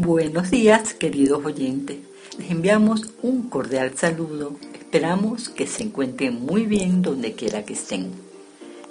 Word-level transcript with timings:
Buenos 0.00 0.52
días, 0.52 0.94
queridos 0.94 1.44
oyentes. 1.44 1.96
Les 2.38 2.52
enviamos 2.52 3.12
un 3.20 3.48
cordial 3.50 3.94
saludo. 3.96 4.54
Esperamos 4.72 5.48
que 5.48 5.66
se 5.66 5.82
encuentren 5.82 6.40
muy 6.40 6.66
bien 6.66 7.02
donde 7.02 7.32
quiera 7.32 7.64
que 7.64 7.72
estén. 7.72 8.12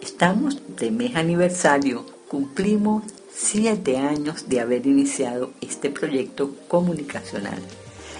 Estamos 0.01 0.61
de 0.77 0.91
mes 0.91 1.15
aniversario. 1.15 2.05
Cumplimos 2.27 3.03
siete 3.33 3.95
años 3.95 4.49
de 4.49 4.59
haber 4.59 4.85
iniciado 4.85 5.53
este 5.61 5.89
proyecto 5.91 6.53
comunicacional. 6.67 7.59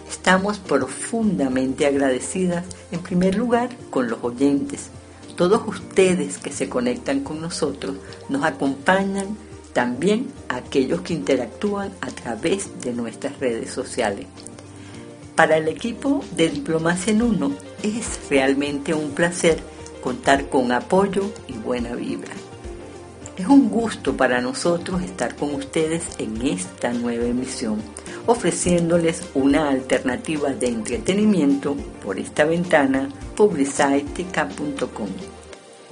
Estamos 0.10 0.58
profundamente 0.58 1.88
agradecidas, 1.88 2.64
en 2.94 3.02
primer 3.02 3.36
lugar, 3.36 3.70
con 3.90 4.10
los 4.10 4.24
oyentes. 4.24 4.92
Todos 5.36 5.62
ustedes 5.68 6.38
que 6.38 6.54
se 6.54 6.70
conectan 6.70 7.20
con 7.20 7.42
nosotros 7.42 7.98
nos 8.30 8.46
acompañan, 8.46 9.36
también 9.74 10.28
aquellos 10.50 11.02
que 11.02 11.14
interactúan 11.14 11.92
a 12.02 12.08
través 12.08 12.82
de 12.82 12.94
nuestras 12.94 13.40
redes 13.40 13.72
sociales. 13.72 14.26
Para 15.36 15.58
el 15.58 15.68
equipo 15.68 16.24
de 16.36 16.50
Diplomacia 16.50 17.14
en 17.14 17.22
Uno 17.22 17.52
es 17.84 18.20
realmente 18.30 18.94
un 18.94 19.12
placer 19.12 19.60
contar 20.02 20.50
con 20.50 20.72
apoyo 20.72 21.32
y 21.48 21.54
buena 21.54 21.94
vibra. 21.96 22.34
Es 23.38 23.46
un 23.46 23.70
gusto 23.70 24.18
para 24.18 24.42
nosotros 24.42 25.04
estar 25.04 25.36
con 25.36 25.54
ustedes 25.54 26.04
en 26.18 26.42
esta 26.42 26.92
nueva 26.92 27.26
emisión, 27.26 27.80
ofreciéndoles 28.26 29.30
una 29.36 29.70
alternativa 29.70 30.54
de 30.54 30.70
entretenimiento 30.70 31.78
por 32.04 32.18
esta 32.18 32.46
ventana 32.46 33.10
publicitek.com. 33.36 35.10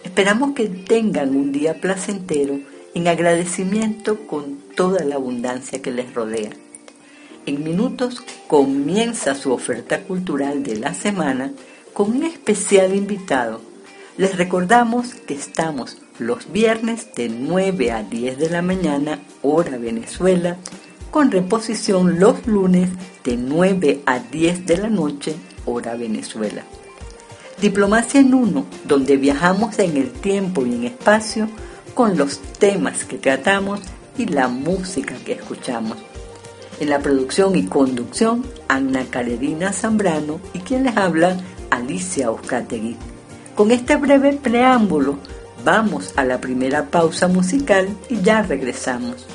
Esperamos 0.04 0.54
que 0.56 0.70
tengan 0.70 1.36
un 1.36 1.52
día 1.52 1.80
placentero 1.80 2.60
en 2.96 3.10
agradecimiento 3.10 4.26
con 4.26 4.58
toda 4.76 5.04
la 5.04 5.16
abundancia 5.16 5.82
que 5.82 5.92
les 5.92 6.14
rodea. 6.14 6.52
En 7.46 7.64
minutos 7.64 8.24
comienza 8.48 9.36
su 9.36 9.52
oferta 9.52 10.02
cultural 10.02 10.64
de 10.64 10.78
la 10.78 10.94
semana 10.94 11.52
con 11.94 12.12
un 12.12 12.24
especial 12.24 12.96
invitado. 12.96 13.62
Les 14.18 14.38
recordamos 14.38 15.14
que 15.14 15.36
estamos 15.36 15.98
los 16.20 16.52
viernes 16.52 17.14
de 17.16 17.28
9 17.28 17.92
a 17.92 18.02
10 18.04 18.40
de 18.40 18.50
la 18.50 18.62
mañana, 18.62 19.20
hora 19.42 19.78
Venezuela, 19.78 20.58
con 21.12 21.32
reposición 21.32 22.18
los 22.18 22.48
lunes 22.48 22.90
de 23.26 23.36
9 23.36 24.04
a 24.06 24.20
10 24.20 24.66
de 24.66 24.78
la 24.78 24.90
noche, 24.90 25.36
hora 25.66 25.96
Venezuela. 25.96 26.64
Diplomacia 27.60 28.22
en 28.22 28.34
uno, 28.34 28.66
donde 28.86 29.18
viajamos 29.18 29.80
en 29.80 29.98
el 29.98 30.12
tiempo 30.12 30.66
y 30.66 30.74
en 30.76 30.84
espacio 30.86 31.50
con 31.96 32.16
los 32.16 32.38
temas 32.60 33.06
que 33.06 33.18
tratamos 33.18 33.80
y 34.16 34.28
la 34.28 34.48
música 34.48 35.16
que 35.26 35.32
escuchamos. 35.32 35.98
En 36.80 36.92
la 36.92 37.00
producción 37.00 37.56
y 37.56 37.66
conducción, 37.66 38.46
Ana 38.68 39.06
Carolina 39.10 39.74
Zambrano 39.74 40.40
y 40.54 40.60
quien 40.60 40.84
les 40.84 40.96
habla, 40.96 41.38
Alicia 41.72 42.30
Oscategui. 42.30 42.98
Con 43.56 43.72
este 43.72 43.96
breve 43.96 44.34
preámbulo, 44.34 45.18
Vamos 45.66 46.14
a 46.16 46.24
la 46.24 46.40
primera 46.40 46.92
pausa 46.92 47.28
musical 47.28 47.88
y 48.08 48.22
ya 48.22 48.44
regresamos. 48.44 49.26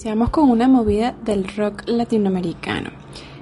Seamos 0.00 0.30
con 0.30 0.48
una 0.48 0.66
movida 0.66 1.14
del 1.26 1.46
rock 1.46 1.82
latinoamericano, 1.84 2.88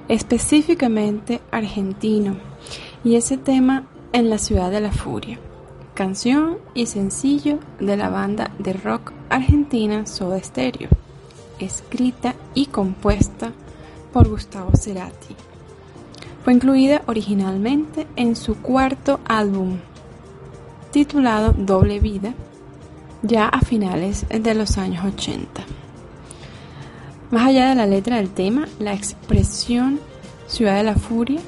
específicamente 0.09 1.39
argentino, 1.51 2.35
y 3.01 3.15
ese 3.15 3.37
tema 3.37 3.87
en 4.11 4.29
la 4.29 4.37
ciudad 4.39 4.69
de 4.69 4.81
la 4.81 4.91
furia, 4.91 5.39
canción 5.93 6.57
y 6.73 6.87
sencillo 6.87 7.59
de 7.79 7.95
la 7.95 8.09
banda 8.09 8.51
de 8.59 8.73
rock 8.73 9.13
argentina 9.29 10.05
Soda 10.05 10.43
Stereo, 10.43 10.89
escrita 11.59 12.35
y 12.53 12.65
compuesta 12.65 13.53
por 14.11 14.27
Gustavo 14.27 14.71
Cerati. 14.75 15.37
Fue 16.43 16.51
incluida 16.51 17.03
originalmente 17.05 18.05
en 18.17 18.35
su 18.35 18.57
cuarto 18.57 19.21
álbum, 19.29 19.77
titulado 20.91 21.53
Doble 21.53 22.01
Vida, 22.01 22.33
ya 23.21 23.47
a 23.47 23.61
finales 23.61 24.25
de 24.27 24.55
los 24.55 24.77
años 24.77 25.05
80. 25.05 25.79
Más 27.31 27.47
allá 27.47 27.69
de 27.69 27.75
la 27.75 27.85
letra 27.85 28.17
del 28.17 28.29
tema, 28.29 28.67
la 28.79 28.93
expresión 28.93 29.99
Ciudad 30.47 30.77
de 30.77 30.83
la 30.83 30.95
Furia 30.95 31.39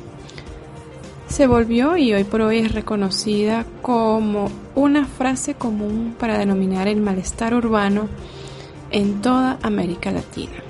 se 1.28 1.48
volvió 1.48 1.98
y 1.98 2.14
hoy 2.14 2.24
por 2.24 2.42
hoy 2.42 2.60
es 2.60 2.72
reconocida 2.72 3.66
como 3.82 4.52
una 4.76 5.06
frase 5.06 5.56
común 5.56 6.16
para 6.20 6.38
denominar 6.38 6.88
el 6.88 7.02
malestar 7.02 7.56
urbano 7.56 8.10
en 8.92 9.22
toda 9.22 9.58
América 9.64 10.12
Latina. 10.12 10.62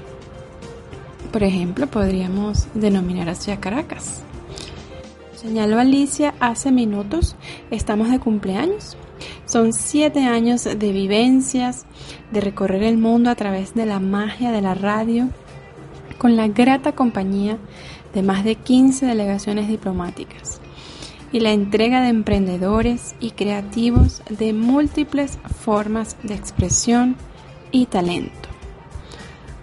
Por 1.34 1.44
ejemplo, 1.44 1.88
podríamos 1.88 2.68
denominar 2.74 3.28
así 3.28 3.52
a 3.52 3.60
Caracas. 3.60 4.22
Señaló 5.36 5.80
Alicia 5.80 6.36
hace 6.40 6.72
minutos, 6.72 7.36
estamos 7.70 8.12
de 8.12 8.20
cumpleaños. 8.20 8.96
Son 9.46 9.74
siete 9.74 10.26
años 10.26 10.64
de 10.64 10.92
vivencias, 10.92 11.86
de 12.32 12.42
recorrer 12.42 12.84
el 12.84 12.98
mundo 12.98 13.30
a 13.30 13.36
través 13.36 13.74
de 13.74 13.86
la 13.86 14.00
magia 14.00 14.52
de 14.52 14.62
la 14.62 14.74
radio, 14.74 15.30
con 16.18 16.36
la 16.36 16.48
grata 16.48 16.94
compañía 16.94 17.58
de 18.14 18.22
más 18.22 18.44
de 18.44 18.56
15 18.56 19.06
delegaciones 19.06 19.68
diplomáticas 19.68 20.62
y 21.32 21.40
la 21.40 21.52
entrega 21.52 22.02
de 22.02 22.10
emprendedores 22.10 23.16
y 23.20 23.32
creativos 23.32 24.22
de 24.30 24.54
múltiples 24.54 25.38
formas 25.64 26.18
de 26.24 26.36
expresión 26.36 27.16
y 27.72 27.86
talento. 27.86 28.50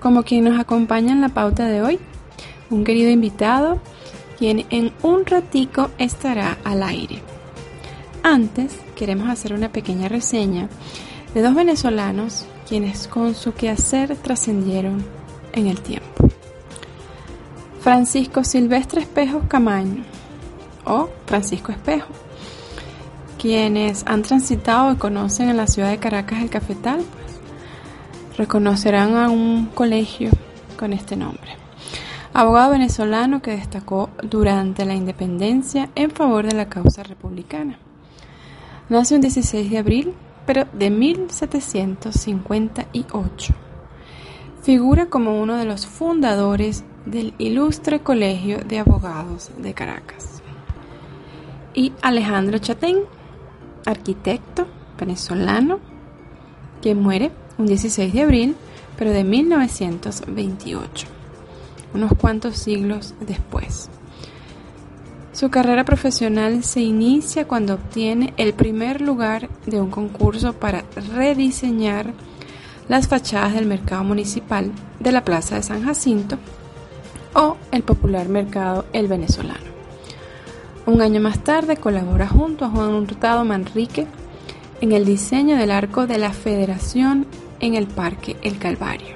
Como 0.00 0.22
quien 0.22 0.44
nos 0.44 0.58
acompaña 0.58 1.12
en 1.12 1.20
la 1.20 1.28
pauta 1.28 1.66
de 1.66 1.82
hoy, 1.82 1.98
un 2.70 2.84
querido 2.84 3.10
invitado, 3.10 3.80
quien 4.38 4.64
en 4.70 4.92
un 5.02 5.26
ratico 5.26 5.90
estará 5.98 6.58
al 6.64 6.82
aire. 6.82 7.20
Antes, 8.30 8.78
queremos 8.94 9.30
hacer 9.30 9.54
una 9.54 9.72
pequeña 9.72 10.06
reseña 10.06 10.68
de 11.32 11.40
dos 11.40 11.54
venezolanos 11.54 12.44
quienes 12.68 13.08
con 13.08 13.34
su 13.34 13.54
quehacer 13.54 14.16
trascendieron 14.16 15.02
en 15.54 15.66
el 15.66 15.80
tiempo. 15.80 16.28
Francisco 17.80 18.44
Silvestre 18.44 19.00
Espejo 19.00 19.44
Camaño 19.48 20.04
o 20.84 21.08
Francisco 21.24 21.72
Espejo, 21.72 22.08
quienes 23.38 24.04
han 24.06 24.20
transitado 24.20 24.92
y 24.92 24.96
conocen 24.96 25.48
en 25.48 25.56
la 25.56 25.66
ciudad 25.66 25.88
de 25.88 25.96
Caracas 25.96 26.42
el 26.42 26.50
cafetal, 26.50 27.00
reconocerán 28.36 29.16
a 29.16 29.30
un 29.30 29.70
colegio 29.74 30.28
con 30.78 30.92
este 30.92 31.16
nombre. 31.16 31.56
Abogado 32.34 32.72
venezolano 32.72 33.40
que 33.40 33.52
destacó 33.52 34.10
durante 34.22 34.84
la 34.84 34.94
independencia 34.94 35.88
en 35.94 36.10
favor 36.10 36.44
de 36.46 36.54
la 36.54 36.68
causa 36.68 37.02
republicana. 37.02 37.78
Nace 38.88 39.14
un 39.14 39.20
16 39.20 39.70
de 39.70 39.76
abril, 39.76 40.14
pero 40.46 40.64
de 40.72 40.88
1758. 40.88 43.54
Figura 44.62 45.10
como 45.10 45.42
uno 45.42 45.58
de 45.58 45.66
los 45.66 45.86
fundadores 45.86 46.84
del 47.04 47.34
Ilustre 47.36 48.00
Colegio 48.00 48.60
de 48.60 48.78
Abogados 48.78 49.50
de 49.58 49.74
Caracas. 49.74 50.42
Y 51.74 51.92
Alejandro 52.00 52.56
Chatén, 52.56 53.00
arquitecto 53.84 54.66
venezolano, 54.98 55.80
que 56.80 56.94
muere 56.94 57.30
un 57.58 57.66
16 57.66 58.10
de 58.10 58.22
abril, 58.22 58.56
pero 58.96 59.10
de 59.10 59.22
1928, 59.22 61.06
unos 61.92 62.14
cuantos 62.14 62.56
siglos 62.56 63.14
después. 63.20 63.90
Su 65.38 65.50
carrera 65.50 65.84
profesional 65.84 66.64
se 66.64 66.80
inicia 66.80 67.46
cuando 67.46 67.74
obtiene 67.74 68.34
el 68.38 68.54
primer 68.54 69.00
lugar 69.00 69.48
de 69.66 69.80
un 69.80 69.88
concurso 69.88 70.54
para 70.54 70.82
rediseñar 71.14 72.12
las 72.88 73.06
fachadas 73.06 73.54
del 73.54 73.66
mercado 73.66 74.02
municipal 74.02 74.72
de 74.98 75.12
la 75.12 75.24
Plaza 75.24 75.54
de 75.54 75.62
San 75.62 75.84
Jacinto 75.84 76.38
o 77.34 77.56
el 77.70 77.84
popular 77.84 78.28
mercado 78.28 78.86
El 78.92 79.06
Venezolano. 79.06 79.60
Un 80.86 81.02
año 81.02 81.20
más 81.20 81.44
tarde 81.44 81.76
colabora 81.76 82.26
junto 82.26 82.64
a 82.64 82.70
Juan 82.70 82.94
Hurtado 82.94 83.44
Manrique 83.44 84.08
en 84.80 84.90
el 84.90 85.04
diseño 85.04 85.56
del 85.56 85.70
arco 85.70 86.08
de 86.08 86.18
la 86.18 86.32
Federación 86.32 87.28
en 87.60 87.76
el 87.76 87.86
Parque 87.86 88.36
El 88.42 88.58
Calvario. 88.58 89.14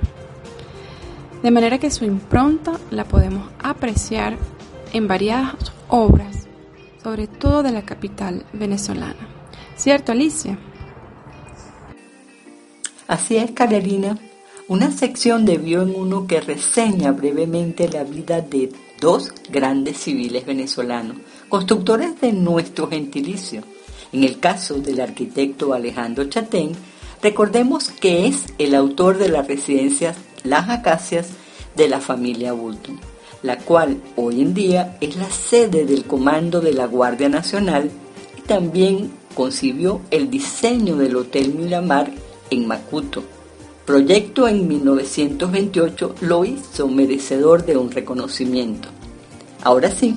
De 1.43 1.51
manera 1.51 1.79
que 1.79 1.91
su 1.91 2.05
impronta 2.05 2.75
la 2.93 3.07
podemos 3.07 3.49
apreciar 3.61 4.37
en 4.93 5.09
variadas 5.09 5.73
obras, 5.93 6.49
sobre 7.03 7.27
todo 7.27 7.63
de 7.63 7.71
la 7.71 7.83
capital 7.83 8.45
venezolana. 8.53 9.29
¿Cierto, 9.77 10.13
Alicia? 10.13 10.59
Así 13.07 13.37
es, 13.37 13.51
Carolina. 13.53 14.19
Una 14.69 14.91
sección 14.91 15.45
de 15.45 15.59
Vio 15.59 15.83
en 15.83 15.95
Uno 15.95 16.27
que 16.27 16.41
reseña 16.41 17.13
brevemente 17.13 17.89
la 17.89 18.05
vida 18.05 18.41
de 18.41 18.73
dos 19.01 19.33
grandes 19.51 19.99
civiles 19.99 20.47
venezolanos, 20.47 21.19
constructores 21.49 22.21
de 22.21 22.33
nuestro 22.33 22.89
gentilicio. 22.89 23.63
En 24.13 24.25
el 24.25 24.41
caso 24.41 24.81
del 24.81 25.01
arquitecto 25.01 25.75
Alejandro 25.75 26.25
Chatén, 26.25 26.73
Recordemos 27.23 27.91
que 27.91 28.27
es 28.27 28.47
el 28.59 28.75
autor 28.75 29.17
de 29.17 29.29
la 29.29 29.43
residencia 29.43 30.13
Las 30.43 30.69
Acacias 30.69 31.29
de 31.77 31.89
la 31.89 32.01
familia 32.01 32.53
Bulton, 32.53 32.99
la 33.43 33.59
cual 33.59 34.01
hoy 34.17 34.41
en 34.41 34.55
día 34.55 34.97
es 35.01 35.17
la 35.17 35.31
sede 35.31 35.85
del 35.85 36.05
Comando 36.05 36.61
de 36.61 36.73
la 36.73 36.87
Guardia 36.87 37.29
Nacional 37.29 37.91
y 38.39 38.43
también 38.43 39.13
concibió 39.35 40.01
el 40.11 40.31
diseño 40.31 40.97
del 40.97 41.17
Hotel 41.17 41.55
Miramar 41.55 42.11
en 42.51 42.67
Macuto. 42.67 43.23
Proyecto 43.85 44.47
en 44.47 44.69
1928 44.69 46.15
lo 46.21 46.45
hizo 46.45 46.89
merecedor 46.89 47.65
de 47.67 47.77
un 47.77 47.91
reconocimiento. 47.91 48.89
Ahora 49.63 49.91
sí, 49.91 50.17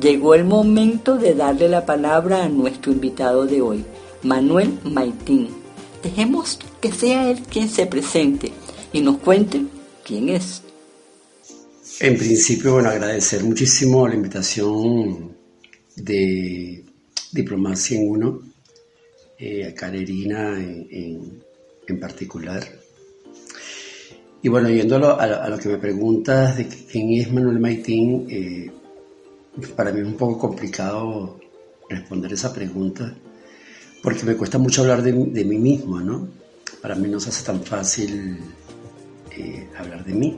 llegó 0.00 0.34
el 0.34 0.44
momento 0.44 1.16
de 1.16 1.34
darle 1.34 1.68
la 1.68 1.86
palabra 1.86 2.42
a 2.44 2.48
nuestro 2.48 2.92
invitado 2.92 3.46
de 3.46 3.62
hoy, 3.62 3.84
Manuel 4.22 4.78
Maitín 4.84 5.64
Dejemos 6.04 6.58
que 6.82 6.92
sea 6.92 7.30
Él 7.30 7.40
quien 7.50 7.70
se 7.70 7.86
presente 7.86 8.52
y 8.92 9.00
nos 9.00 9.16
cuente 9.16 9.64
quién 10.04 10.28
es. 10.28 10.63
En 12.00 12.18
principio, 12.18 12.72
bueno, 12.72 12.88
agradecer 12.88 13.44
muchísimo 13.44 14.08
la 14.08 14.14
invitación 14.14 15.36
de 15.96 16.84
Diplomacia 17.32 17.98
en 17.98 18.08
Uno, 18.08 18.40
eh, 19.38 19.68
a 19.68 19.74
Carerina 19.74 20.58
en, 20.58 21.42
particular. 22.00 22.64
Y 24.42 24.48
bueno, 24.48 24.68
yendo 24.68 24.96
a 24.96 25.48
lo, 25.48 25.58
que 25.58 25.68
me 25.68 25.78
preguntas 25.78 26.56
de 26.56 26.66
quién 26.66 27.12
es 27.12 27.32
Manuel 27.32 27.60
Maitín, 27.60 28.26
eh, 28.28 28.70
para 29.76 29.92
mí 29.92 30.00
es 30.00 30.06
un 30.06 30.16
poco 30.16 30.38
complicado 30.38 31.38
responder 31.88 32.32
esa 32.32 32.52
pregunta 32.52 33.14
porque 34.04 34.24
me 34.24 34.36
cuesta 34.36 34.58
mucho 34.58 34.82
hablar 34.82 35.02
de, 35.02 35.12
mí 35.12 35.58
mismo, 35.58 35.98
¿no? 35.98 36.28
Para 36.82 36.94
mí 36.94 37.08
no 37.08 37.18
se 37.18 37.30
hace 37.30 37.42
tan 37.42 37.62
fácil 37.62 38.38
eh, 39.30 39.66
hablar 39.78 40.04
de 40.04 40.12
mí. 40.12 40.36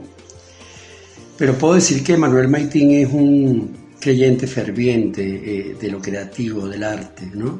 Pero 1.37 1.55
puedo 1.55 1.75
decir 1.75 2.03
que 2.03 2.17
Manuel 2.17 2.47
Maitín 2.47 2.91
es 2.91 3.13
un 3.13 3.71
creyente 3.99 4.47
ferviente 4.47 5.21
eh, 5.23 5.75
de 5.79 5.91
lo 5.91 6.01
creativo, 6.01 6.67
del 6.67 6.83
arte, 6.83 7.29
¿no? 7.33 7.59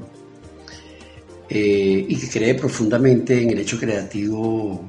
Eh, 1.50 2.06
y 2.10 2.16
que 2.16 2.28
cree 2.28 2.56
profundamente 2.56 3.42
en 3.42 3.52
el 3.52 3.60
hecho 3.60 3.80
creativo 3.80 4.84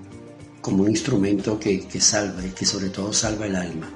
como 0.60 0.82
un 0.82 0.90
instrumento 0.90 1.58
que, 1.58 1.86
que 1.86 2.00
salva 2.00 2.44
y 2.44 2.50
que 2.50 2.64
sobre 2.64 2.88
todo 2.88 3.12
salva 3.12 3.46
el 3.46 3.56
alma. 3.56 3.90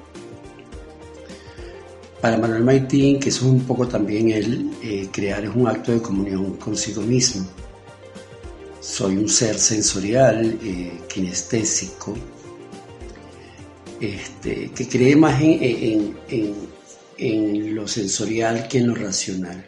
Para 2.21 2.37
Manuel 2.37 2.63
Maitín, 2.63 3.19
que 3.19 3.29
es 3.29 3.41
un 3.41 3.61
poco 3.61 3.87
también 3.87 4.29
él, 4.29 4.71
eh, 4.81 5.09
crear 5.11 5.43
es 5.43 5.53
un 5.53 5.67
acto 5.67 5.91
de 5.91 6.01
comunión 6.01 6.55
consigo 6.57 7.01
mismo. 7.01 7.45
Soy 8.79 9.17
un 9.17 9.27
ser 9.27 9.57
sensorial, 9.57 10.57
kinestésico, 11.07 12.15
este, 13.99 14.71
que 14.71 14.87
cree 14.87 15.15
más 15.15 15.41
en, 15.41 16.15
lo 17.75 17.87
sensorial 17.87 18.67
que 18.67 18.79
en 18.79 18.87
lo 18.87 18.95
racional. 18.95 19.65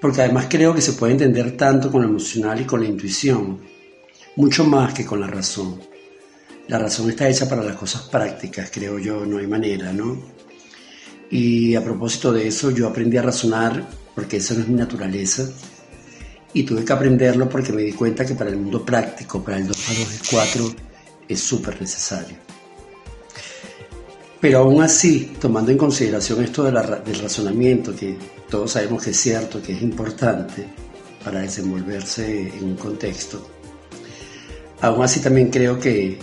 Porque 0.00 0.22
además 0.22 0.46
creo 0.48 0.74
que 0.74 0.80
se 0.80 0.92
puede 0.92 1.12
entender 1.12 1.56
tanto 1.56 1.90
con 1.90 2.02
lo 2.02 2.08
emocional 2.08 2.60
y 2.60 2.64
con 2.64 2.82
la 2.82 2.88
intuición, 2.88 3.60
mucho 4.36 4.64
más 4.64 4.92
que 4.92 5.04
con 5.04 5.20
la 5.20 5.26
razón. 5.26 5.80
La 6.68 6.78
razón 6.78 7.10
está 7.10 7.28
hecha 7.28 7.48
para 7.48 7.62
las 7.62 7.76
cosas 7.76 8.02
prácticas, 8.02 8.70
creo 8.72 8.98
yo, 8.98 9.24
no 9.26 9.38
hay 9.38 9.46
manera, 9.46 9.92
¿no? 9.92 10.34
Y 11.30 11.74
a 11.74 11.82
propósito 11.82 12.32
de 12.32 12.46
eso, 12.48 12.70
yo 12.70 12.86
aprendí 12.86 13.16
a 13.16 13.22
razonar 13.22 13.86
porque 14.14 14.36
esa 14.36 14.54
no 14.54 14.60
es 14.60 14.68
mi 14.68 14.74
naturaleza. 14.74 15.48
Y 16.52 16.62
tuve 16.62 16.84
que 16.84 16.92
aprenderlo 16.92 17.48
porque 17.48 17.72
me 17.72 17.82
di 17.82 17.92
cuenta 17.92 18.24
que 18.24 18.34
para 18.34 18.50
el 18.50 18.56
mundo 18.56 18.84
práctico, 18.84 19.42
para 19.42 19.56
el 19.56 19.66
2 19.66 19.88
a 19.88 19.92
2 19.92 20.00
es 20.00 20.22
4, 20.30 20.74
es 21.28 21.40
súper 21.40 21.80
necesario. 21.80 22.43
Pero 24.44 24.58
aún 24.58 24.82
así, 24.82 25.32
tomando 25.40 25.72
en 25.72 25.78
consideración 25.78 26.44
esto 26.44 26.64
del 26.64 26.74
razonamiento, 26.74 27.96
que 27.96 28.14
todos 28.50 28.72
sabemos 28.72 29.02
que 29.02 29.08
es 29.08 29.16
cierto, 29.16 29.62
que 29.62 29.72
es 29.72 29.80
importante 29.80 30.66
para 31.24 31.40
desenvolverse 31.40 32.48
en 32.48 32.64
un 32.64 32.76
contexto, 32.76 33.40
aún 34.82 35.02
así 35.02 35.20
también 35.20 35.48
creo 35.48 35.80
que, 35.80 36.18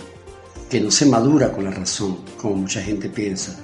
que 0.70 0.80
no 0.80 0.92
se 0.92 1.06
madura 1.06 1.50
con 1.50 1.64
la 1.64 1.72
razón, 1.72 2.18
como 2.40 2.54
mucha 2.54 2.80
gente 2.80 3.08
piensa. 3.08 3.58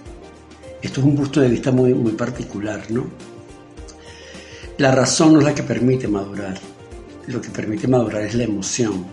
Esto 0.82 1.02
es 1.02 1.06
un 1.06 1.14
punto 1.14 1.40
de 1.40 1.50
vista 1.50 1.70
muy, 1.70 1.94
muy 1.94 2.14
particular, 2.14 2.82
¿no? 2.88 3.06
La 4.78 4.90
razón 4.90 5.34
no 5.34 5.38
es 5.38 5.44
la 5.44 5.54
que 5.54 5.62
permite 5.62 6.08
madurar, 6.08 6.58
lo 7.28 7.40
que 7.40 7.50
permite 7.50 7.86
madurar 7.86 8.22
es 8.22 8.34
la 8.34 8.42
emoción. 8.42 9.06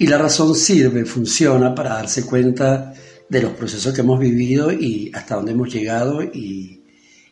Y 0.00 0.08
la 0.08 0.18
razón 0.18 0.56
sirve, 0.56 1.04
funciona 1.04 1.72
para 1.72 1.90
darse 1.90 2.26
cuenta 2.26 2.92
de 3.28 3.42
los 3.42 3.52
procesos 3.52 3.92
que 3.92 4.00
hemos 4.00 4.18
vivido 4.18 4.72
y 4.72 5.10
hasta 5.14 5.36
dónde 5.36 5.52
hemos 5.52 5.72
llegado 5.72 6.22
y, 6.22 6.74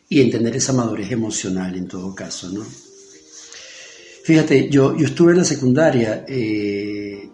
entender 0.09 0.55
esa 0.55 0.73
madurez 0.73 1.11
emocional 1.11 1.75
en 1.75 1.87
todo 1.87 2.15
caso. 2.15 2.49
¿no? 2.49 2.63
Fíjate, 4.23 4.69
yo, 4.69 4.95
yo 4.97 5.05
estuve 5.05 5.31
en 5.31 5.39
la 5.39 5.43
secundaria, 5.43 6.25
eh, 6.27 7.29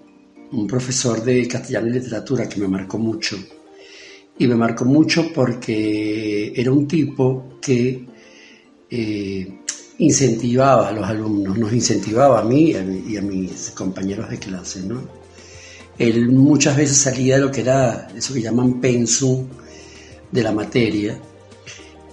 un 0.51 0.67
profesor 0.67 1.24
de 1.24 1.48
castellano 1.48 1.88
y 1.88 1.91
literatura 1.91 2.48
que 2.48 2.60
me 2.60 2.67
marcó 2.67 2.98
mucho. 2.98 3.38
Y 4.38 4.48
me 4.48 4.55
marcó 4.55 4.86
mucho 4.86 5.32
porque 5.34 6.53
era 6.55 6.72
un 6.72 6.88
tipo 6.88 7.60
que 7.62 8.05
eh, 8.89 9.60
incentivaba 10.00 10.89
a 10.89 10.91
los 10.91 11.05
alumnos, 11.05 11.58
nos 11.58 11.74
incentivaba 11.74 12.39
a 12.39 12.43
mí 12.43 12.75
y 13.08 13.17
a, 13.17 13.22
mis 13.22 13.72
compañeros 13.72 14.29
de 14.29 14.39
clase, 14.39 14.82
¿no? 14.82 15.23
Él 15.98 16.30
muchas 16.30 16.76
veces 16.76 16.98
salía 16.98 17.36
de 17.36 17.42
lo 17.42 17.52
que 17.52 17.62
era 17.62 18.08
eso 18.16 18.34
que 18.34 18.42
llaman 18.42 18.82
pensum 18.82 19.48
de 20.32 20.44
la 20.44 20.52
materia. 20.52 21.18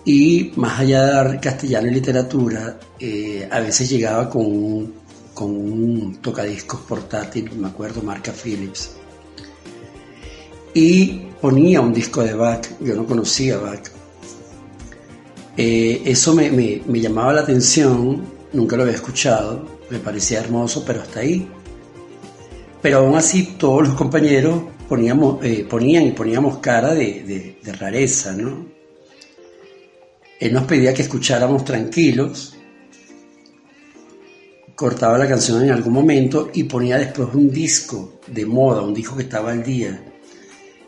Y 0.04 0.52
más 0.56 0.80
allá 0.80 1.24
de 1.24 1.40
castellano 1.40 1.88
y 1.88 1.94
literatura, 1.94 2.78
eh, 2.98 3.48
a 3.50 3.60
veces 3.60 3.88
llegaba 3.90 4.28
con 4.28 4.46
un, 4.46 4.94
con 5.34 5.50
un 5.50 6.18
tocadiscos 6.20 6.80
portátil, 6.80 7.50
me 7.56 7.68
acuerdo, 7.68 8.02
marca 8.02 8.32
Philips, 8.32 8.92
y 10.74 11.26
ponía 11.40 11.80
un 11.80 11.92
disco 11.92 12.22
de 12.22 12.34
Bach, 12.34 12.66
yo 12.80 12.94
no 12.94 13.06
conocía 13.06 13.58
Bach, 13.58 13.90
eh, 15.56 16.02
eso 16.06 16.34
me, 16.34 16.82
llamaba 17.00 17.32
la 17.32 17.42
atención, 17.42 18.24
nunca 18.52 18.76
lo 18.76 18.84
había 18.84 18.94
escuchado, 18.94 19.66
me 19.90 19.98
parecía 19.98 20.40
hermoso, 20.40 20.84
pero 20.86 21.02
hasta 21.02 21.20
ahí. 21.20 21.50
Pero 22.82 22.98
aún 22.98 23.16
así 23.16 23.54
todos 23.58 23.88
los 23.88 23.96
compañeros 23.96 24.62
poníamos, 24.88 25.44
eh, 25.44 25.66
ponían 25.68 26.06
y 26.06 26.12
poníamos 26.12 26.58
cara 26.58 26.94
de, 26.94 27.58
rareza, 27.78 28.32
¿no? 28.32 28.66
Él 30.38 30.52
nos 30.52 30.64
pedía 30.64 30.94
que 30.94 31.02
escucháramos 31.02 31.64
tranquilos, 31.64 32.56
cortaba 34.74 35.18
la 35.18 35.28
canción 35.28 35.62
en 35.62 35.70
algún 35.70 35.92
momento 35.92 36.50
y 36.54 36.64
ponía 36.64 36.96
después 36.96 37.28
un 37.34 37.50
disco 37.50 38.20
de 38.26 38.46
moda, 38.46 38.80
un 38.80 38.94
disco 38.94 39.16
que 39.16 39.24
estaba 39.24 39.52
al 39.52 39.62
día. 39.62 40.02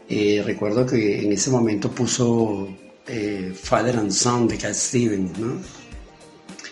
Eh, 0.08 0.42
recuerdo 0.44 0.86
que 0.86 1.22
en 1.22 1.32
ese 1.32 1.50
momento 1.50 1.90
puso 1.90 2.68
eh, 3.06 3.52
Father 3.54 3.98
and 3.98 4.10
Son 4.10 4.48
de 4.48 4.56
Cat 4.56 4.74
Stevens, 4.74 5.38
¿no? 5.38 5.60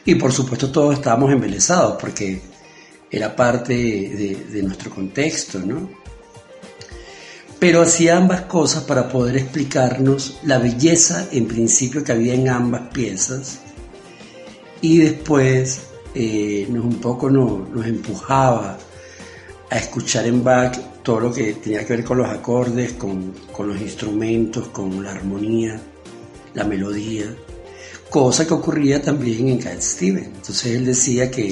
Y 0.05 0.15
por 0.15 0.33
supuesto 0.33 0.73
todos 0.73 0.95
estábamos 0.95 1.31
embelesados 1.31 1.97
porque 2.01 2.41
era 3.11 3.35
parte 3.35 3.75
de, 3.75 4.63
nuestro 4.63 4.91
contexto, 4.91 5.59
¿no? 5.59 5.89
Pero 7.59 7.83
hacía 7.83 8.17
ambas 8.17 8.43
cosas 8.43 8.85
para 8.85 9.09
poder 9.09 9.37
explicarnos 9.37 10.39
la 10.45 10.59
belleza 10.59 11.27
en 11.31 11.47
principio 11.47 12.03
que 12.03 12.13
había 12.13 12.35
en 12.35 12.49
ambas 12.49 12.89
piezas 12.93 13.61
y 14.81 14.99
después 14.99 15.83
eh, 16.15 16.67
nos 16.71 16.85
un 16.85 17.01
poco 17.01 17.29
nos 17.29 17.87
empujaba 17.87 18.79
a 19.69 19.77
escuchar 19.77 20.27
en 20.27 20.43
Bach 20.43 20.77
todo 21.03 21.21
lo 21.21 21.33
que 21.33 21.53
tenía 21.55 21.85
que 21.85 21.97
ver 21.97 22.05
con 22.05 22.19
los 22.19 22.29
acordes, 22.29 22.95
con, 22.95 23.35
con 23.53 23.69
los 23.69 23.81
instrumentos, 23.81 24.69
con 24.69 25.03
la 25.05 25.13
armonía 25.13 25.81
la 26.55 26.65
melodía, 26.65 27.35
cosa 28.09 28.47
que 28.47 28.55
ocurría 28.55 29.01
también 29.01 29.49
en 29.49 29.59
Cat 29.59 29.81
Stevens. 29.81 30.27
Entonces 30.27 30.67
él 30.67 30.85
decía 30.85 31.31
que, 31.31 31.51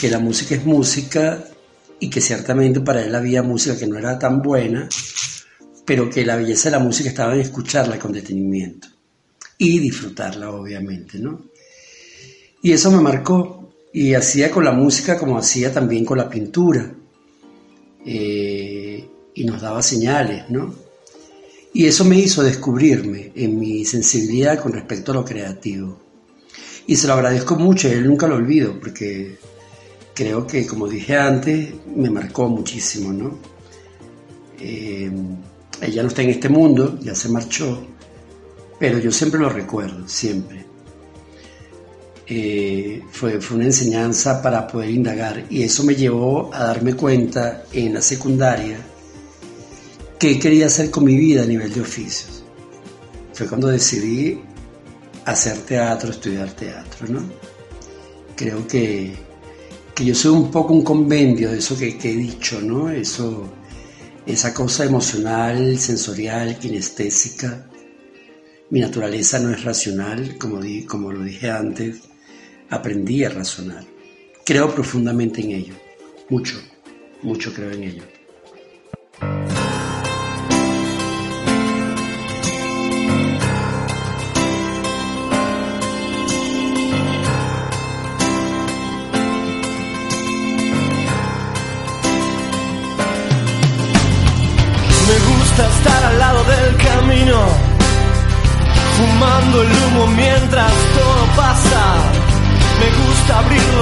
que 0.00 0.10
la 0.10 0.18
música 0.18 0.54
es 0.54 0.64
música 0.64 1.44
y 2.00 2.10
que 2.10 2.20
ciertamente 2.20 2.80
para 2.80 3.02
él 3.02 3.14
había 3.14 3.42
música 3.42 3.76
que 3.76 3.86
no 3.86 3.98
era 3.98 4.18
tan 4.18 4.42
buena, 4.42 4.88
pero 5.84 6.10
que 6.10 6.24
la 6.24 6.36
belleza 6.36 6.70
de 6.70 6.76
la 6.76 6.82
música 6.82 7.08
estaba 7.08 7.34
en 7.34 7.40
escucharla 7.40 7.98
con 7.98 8.12
detenimiento 8.12 8.88
y 9.58 9.78
disfrutarla, 9.78 10.50
obviamente, 10.50 11.18
¿no? 11.18 11.42
Y 12.62 12.72
eso 12.72 12.90
me 12.90 13.00
marcó 13.00 13.72
y 13.92 14.14
hacía 14.14 14.50
con 14.50 14.64
la 14.64 14.72
música 14.72 15.18
como 15.18 15.38
hacía 15.38 15.72
también 15.72 16.04
con 16.04 16.18
la 16.18 16.28
pintura 16.28 16.92
eh, 18.04 19.08
y 19.34 19.44
nos 19.44 19.62
daba 19.62 19.82
señales, 19.82 20.50
¿no? 20.50 20.74
Y 21.72 21.86
eso 21.86 22.04
me 22.04 22.18
hizo 22.18 22.42
descubrirme 22.42 23.32
en 23.34 23.58
mi 23.58 23.84
sensibilidad 23.84 24.60
con 24.60 24.72
respecto 24.72 25.12
a 25.12 25.16
lo 25.16 25.24
creativo. 25.24 26.00
Y 26.86 26.96
se 26.96 27.06
lo 27.06 27.14
agradezco 27.14 27.56
mucho, 27.56 27.88
él 27.88 28.06
nunca 28.06 28.28
lo 28.28 28.36
olvido, 28.36 28.78
porque 28.78 29.38
creo 30.14 30.46
que, 30.46 30.66
como 30.66 30.88
dije 30.88 31.16
antes, 31.16 31.74
me 31.94 32.08
marcó 32.10 32.48
muchísimo, 32.48 33.12
¿no? 33.12 33.38
Eh, 34.60 35.10
ella 35.80 36.02
no 36.02 36.08
está 36.08 36.22
en 36.22 36.30
este 36.30 36.48
mundo, 36.48 36.98
ya 37.00 37.14
se 37.14 37.28
marchó, 37.28 37.86
pero 38.78 38.98
yo 38.98 39.10
siempre 39.10 39.40
lo 39.40 39.48
recuerdo, 39.48 40.08
siempre. 40.08 40.64
Eh, 42.26 43.02
fue, 43.10 43.40
fue 43.40 43.56
una 43.56 43.66
enseñanza 43.66 44.40
para 44.40 44.66
poder 44.66 44.88
indagar 44.88 45.44
y 45.50 45.62
eso 45.62 45.84
me 45.84 45.94
llevó 45.94 46.54
a 46.54 46.64
darme 46.64 46.94
cuenta 46.94 47.64
en 47.70 47.92
la 47.92 48.00
secundaria 48.00 48.78
qué 50.18 50.38
quería 50.38 50.66
hacer 50.66 50.90
con 50.90 51.04
mi 51.04 51.16
vida 51.16 51.42
a 51.42 51.46
nivel 51.46 51.70
de 51.72 51.82
oficios. 51.82 52.42
Fue 53.34 53.46
cuando 53.46 53.68
decidí 53.68 54.40
hacer 55.24 55.58
teatro, 55.58 56.10
estudiar 56.10 56.50
teatro, 56.52 57.08
¿no? 57.08 57.20
Creo 58.36 58.66
que, 58.66 59.14
yo 60.02 60.14
soy 60.14 60.32
un 60.32 60.50
poco 60.50 60.72
un 60.72 60.82
convenio 60.82 61.52
de 61.52 61.58
eso 61.58 61.76
que, 61.76 61.88
he 61.88 62.16
dicho, 62.16 62.60
¿no? 62.60 62.90
Eso, 62.90 63.52
esa 64.26 64.52
cosa 64.52 64.84
emocional, 64.84 65.78
sensorial, 65.78 66.58
kinestésica. 66.58 67.68
Mi 68.70 68.80
naturaleza 68.80 69.38
no 69.38 69.50
es 69.50 69.62
racional, 69.62 70.36
como, 70.38 70.60
di, 70.60 70.84
como 70.84 71.12
lo 71.12 71.22
dije 71.22 71.50
antes, 71.50 72.00
aprendí 72.70 73.24
a 73.24 73.28
razonar. 73.28 73.84
Creo 74.44 74.74
profundamente 74.74 75.42
en 75.42 75.52
ello, 75.52 75.74
mucho, 76.28 76.60
mucho 77.22 77.52
creo 77.54 77.70
en 77.70 77.84
ello. 77.84 78.02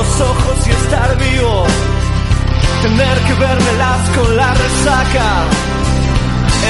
Los 0.03 0.21
ojos 0.21 0.67
y 0.67 0.71
estar 0.71 1.17
vivo, 1.17 1.65
tener 2.83 3.17
que 3.27 3.35
vermelas 3.35 4.03
con 4.17 4.37
la 4.37 4.51
resaca. 4.55 5.29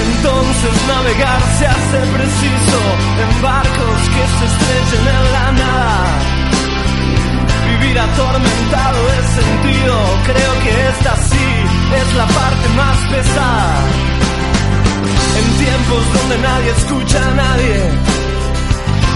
Entonces 0.05 0.75
navegar 0.89 1.41
se 1.59 1.67
hace 1.67 1.99
preciso 2.17 2.79
en 3.23 3.43
barcos 3.43 4.01
que 4.15 4.25
se 4.37 4.45
estrechen 4.51 5.05
en 5.17 5.25
la 5.37 5.47
nada. 5.63 5.99
Vivir 7.69 7.99
atormentado 7.99 9.01
es 9.19 9.27
sentido, 9.41 9.95
creo 10.31 10.53
que 10.65 10.73
esta 10.93 11.13
sí 11.31 11.49
es 12.01 12.09
la 12.21 12.27
parte 12.27 12.67
más 12.81 12.99
pesada. 13.13 13.75
En 15.39 15.47
tiempos 15.65 16.03
donde 16.17 16.37
nadie 16.49 16.71
escucha 16.79 17.19
a 17.31 17.35
nadie. 17.45 17.77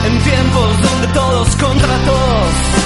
En 0.06 0.14
tiempos 0.30 0.70
donde 0.86 1.06
todos 1.08 1.48
contra 1.56 1.94
todos. 2.10 2.85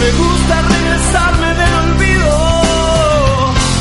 Me 0.00 0.10
gusta 0.12 0.62
regresarme 0.62 1.54
del 1.54 1.74
olvido 1.74 2.30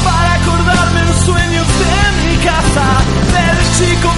para 0.03 0.34
acordarme 0.34 1.01
en 1.01 1.13
sueños 1.13 1.67
de 1.82 2.27
mi 2.27 2.38
casa, 2.38 2.86
del 3.36 3.58
chico 3.77 4.16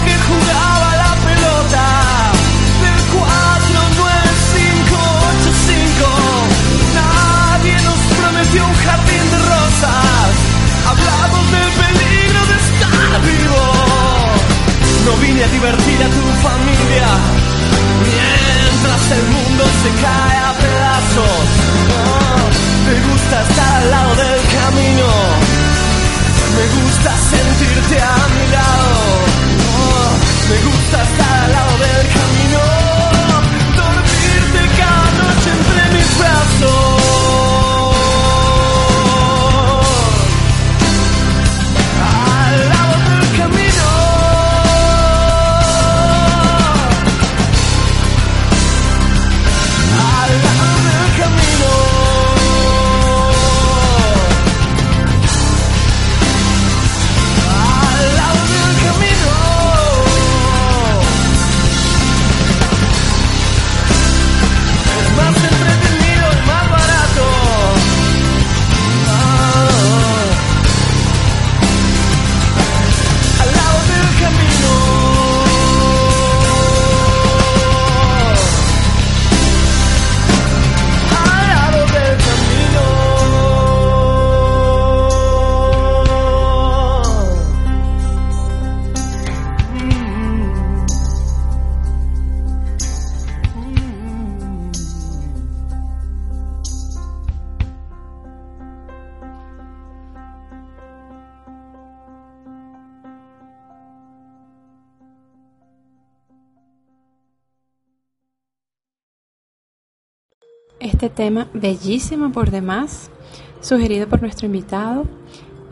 Este 110.80 111.10
tema, 111.10 111.50
bellísimo 111.54 112.32
por 112.32 112.52
demás, 112.52 113.12
sugerido 113.60 114.08
por 114.08 114.22
nuestro 114.22 114.46
invitado, 114.46 115.06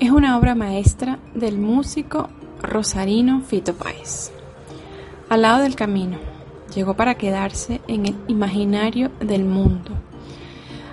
es 0.01 0.11
una 0.11 0.37
obra 0.37 0.53
maestra 0.53 1.19
del 1.33 1.57
músico 1.59 2.27
rosarino 2.61 3.41
Fito 3.41 3.73
Páez. 3.73 4.33
Al 5.29 5.43
lado 5.43 5.63
del 5.63 5.77
camino, 5.77 6.17
llegó 6.75 6.95
para 6.95 7.15
quedarse 7.15 7.79
en 7.87 8.05
el 8.07 8.15
imaginario 8.27 9.09
del 9.21 9.45
mundo 9.45 9.91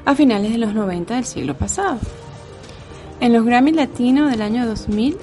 a 0.05 0.15
finales 0.15 0.53
de 0.53 0.59
los 0.59 0.75
90 0.75 1.17
del 1.17 1.25
siglo 1.25 1.57
pasado. 1.57 1.99
En 3.19 3.33
los 3.33 3.45
Grammy 3.45 3.73
Latino 3.73 4.29
del 4.29 4.43
año 4.43 4.65
2000, 4.65 5.17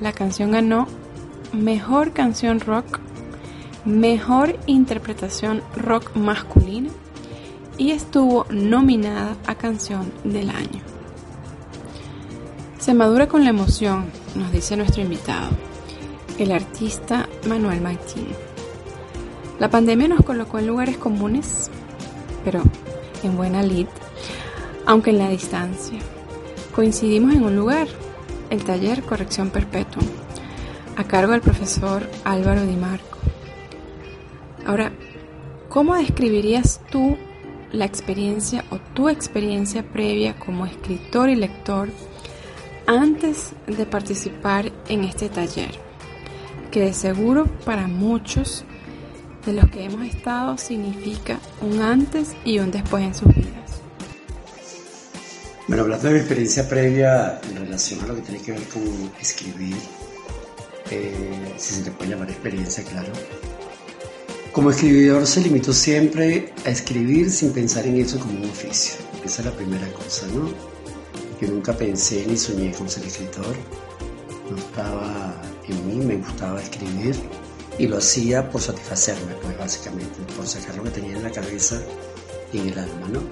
la 0.00 0.12
canción 0.12 0.52
ganó 0.52 0.86
Mejor 1.52 2.12
Canción 2.12 2.60
Rock, 2.60 3.00
Mejor 3.84 4.56
Interpretación 4.66 5.60
Rock 5.74 6.14
Masculina 6.14 6.90
y 7.78 7.92
estuvo 7.92 8.44
nominada 8.50 9.36
a 9.46 9.54
Canción 9.54 10.12
del 10.24 10.50
Año. 10.50 10.82
Se 12.78 12.92
madura 12.92 13.28
con 13.28 13.44
la 13.44 13.50
emoción, 13.50 14.06
nos 14.34 14.50
dice 14.52 14.76
nuestro 14.76 15.02
invitado, 15.02 15.50
el 16.38 16.52
artista 16.52 17.28
Manuel 17.48 17.80
Martín. 17.80 18.26
La 19.60 19.70
pandemia 19.70 20.08
nos 20.08 20.24
colocó 20.24 20.58
en 20.58 20.66
lugares 20.66 20.98
comunes, 20.98 21.70
pero 22.44 22.62
en 23.22 23.36
buena 23.36 23.62
lid, 23.62 23.86
aunque 24.84 25.10
en 25.10 25.18
la 25.18 25.30
distancia. 25.30 25.98
Coincidimos 26.74 27.34
en 27.34 27.44
un 27.44 27.56
lugar, 27.56 27.86
el 28.50 28.64
taller 28.64 29.02
Corrección 29.02 29.50
Perpetua, 29.50 30.02
a 30.96 31.04
cargo 31.04 31.32
del 31.32 31.40
profesor 31.40 32.08
Álvaro 32.24 32.62
Di 32.62 32.76
Marco. 32.76 33.18
Ahora, 34.66 34.92
¿cómo 35.68 35.94
describirías 35.96 36.80
tú 36.90 37.16
la 37.72 37.84
experiencia 37.84 38.64
o 38.70 38.78
tu 38.78 39.08
experiencia 39.08 39.82
previa 39.82 40.38
como 40.38 40.66
escritor 40.66 41.28
y 41.28 41.36
lector 41.36 41.88
antes 42.86 43.52
de 43.66 43.84
participar 43.84 44.72
en 44.88 45.04
este 45.04 45.28
taller, 45.28 45.70
que 46.70 46.80
de 46.80 46.94
seguro 46.94 47.46
para 47.64 47.86
muchos 47.86 48.64
de 49.44 49.52
los 49.52 49.70
que 49.70 49.84
hemos 49.84 50.06
estado 50.06 50.56
significa 50.56 51.38
un 51.60 51.80
antes 51.80 52.34
y 52.44 52.58
un 52.58 52.70
después 52.70 53.04
en 53.04 53.14
sus 53.14 53.34
vidas. 53.34 53.82
Bueno, 55.66 55.82
hablando 55.82 56.08
de 56.08 56.14
mi 56.14 56.20
experiencia 56.20 56.66
previa 56.66 57.40
en 57.50 57.56
relación 57.56 58.00
a 58.00 58.06
lo 58.06 58.16
que 58.16 58.22
tiene 58.22 58.42
que 58.42 58.52
ver 58.52 58.62
con 58.68 58.82
escribir, 59.20 59.76
eh, 60.90 61.54
si 61.58 61.74
se 61.74 61.84
le 61.84 61.90
puede 61.90 62.12
llamar 62.12 62.30
experiencia, 62.30 62.82
claro, 62.84 63.12
como 64.58 64.72
escribidor 64.72 65.24
se 65.24 65.40
limitó 65.40 65.72
siempre 65.72 66.52
a 66.66 66.70
escribir 66.70 67.30
sin 67.30 67.52
pensar 67.52 67.86
en 67.86 68.00
eso 68.00 68.18
como 68.18 68.40
un 68.40 68.50
oficio. 68.50 68.96
Esa 69.24 69.42
es 69.42 69.46
la 69.46 69.52
primera 69.52 69.86
cosa, 69.92 70.26
¿no? 70.34 70.48
Yo 71.40 71.46
nunca 71.46 71.72
pensé 71.76 72.26
ni 72.26 72.36
soñé 72.36 72.72
con 72.72 72.88
ser 72.88 73.04
escritor. 73.04 73.54
No 74.50 74.56
estaba 74.56 75.40
en 75.68 75.86
mí, 75.86 76.04
me 76.04 76.16
gustaba 76.16 76.60
escribir 76.60 77.14
y 77.78 77.86
lo 77.86 77.98
hacía 77.98 78.50
por 78.50 78.60
satisfacerme, 78.60 79.32
pues 79.40 79.56
básicamente, 79.56 80.18
por 80.36 80.44
sacar 80.44 80.74
lo 80.74 80.82
que 80.82 80.90
tenía 80.90 81.16
en 81.16 81.22
la 81.22 81.30
cabeza 81.30 81.80
y 82.52 82.58
en 82.58 82.68
el 82.70 82.78
alma, 82.80 83.08
¿no? 83.12 83.22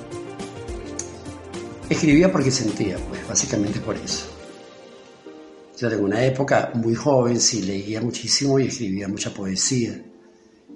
Escribía 1.91 2.31
porque 2.31 2.53
sentía, 2.53 2.99
pues 3.09 3.27
básicamente 3.27 3.81
por 3.81 3.97
eso. 3.97 4.27
Yo 5.77 5.91
en 5.91 6.05
una 6.05 6.25
época 6.25 6.71
muy 6.75 6.95
joven 6.95 7.41
sí 7.41 7.63
leía 7.63 8.01
muchísimo 8.01 8.61
y 8.61 8.69
escribía 8.69 9.09
mucha 9.09 9.35
poesía 9.35 10.01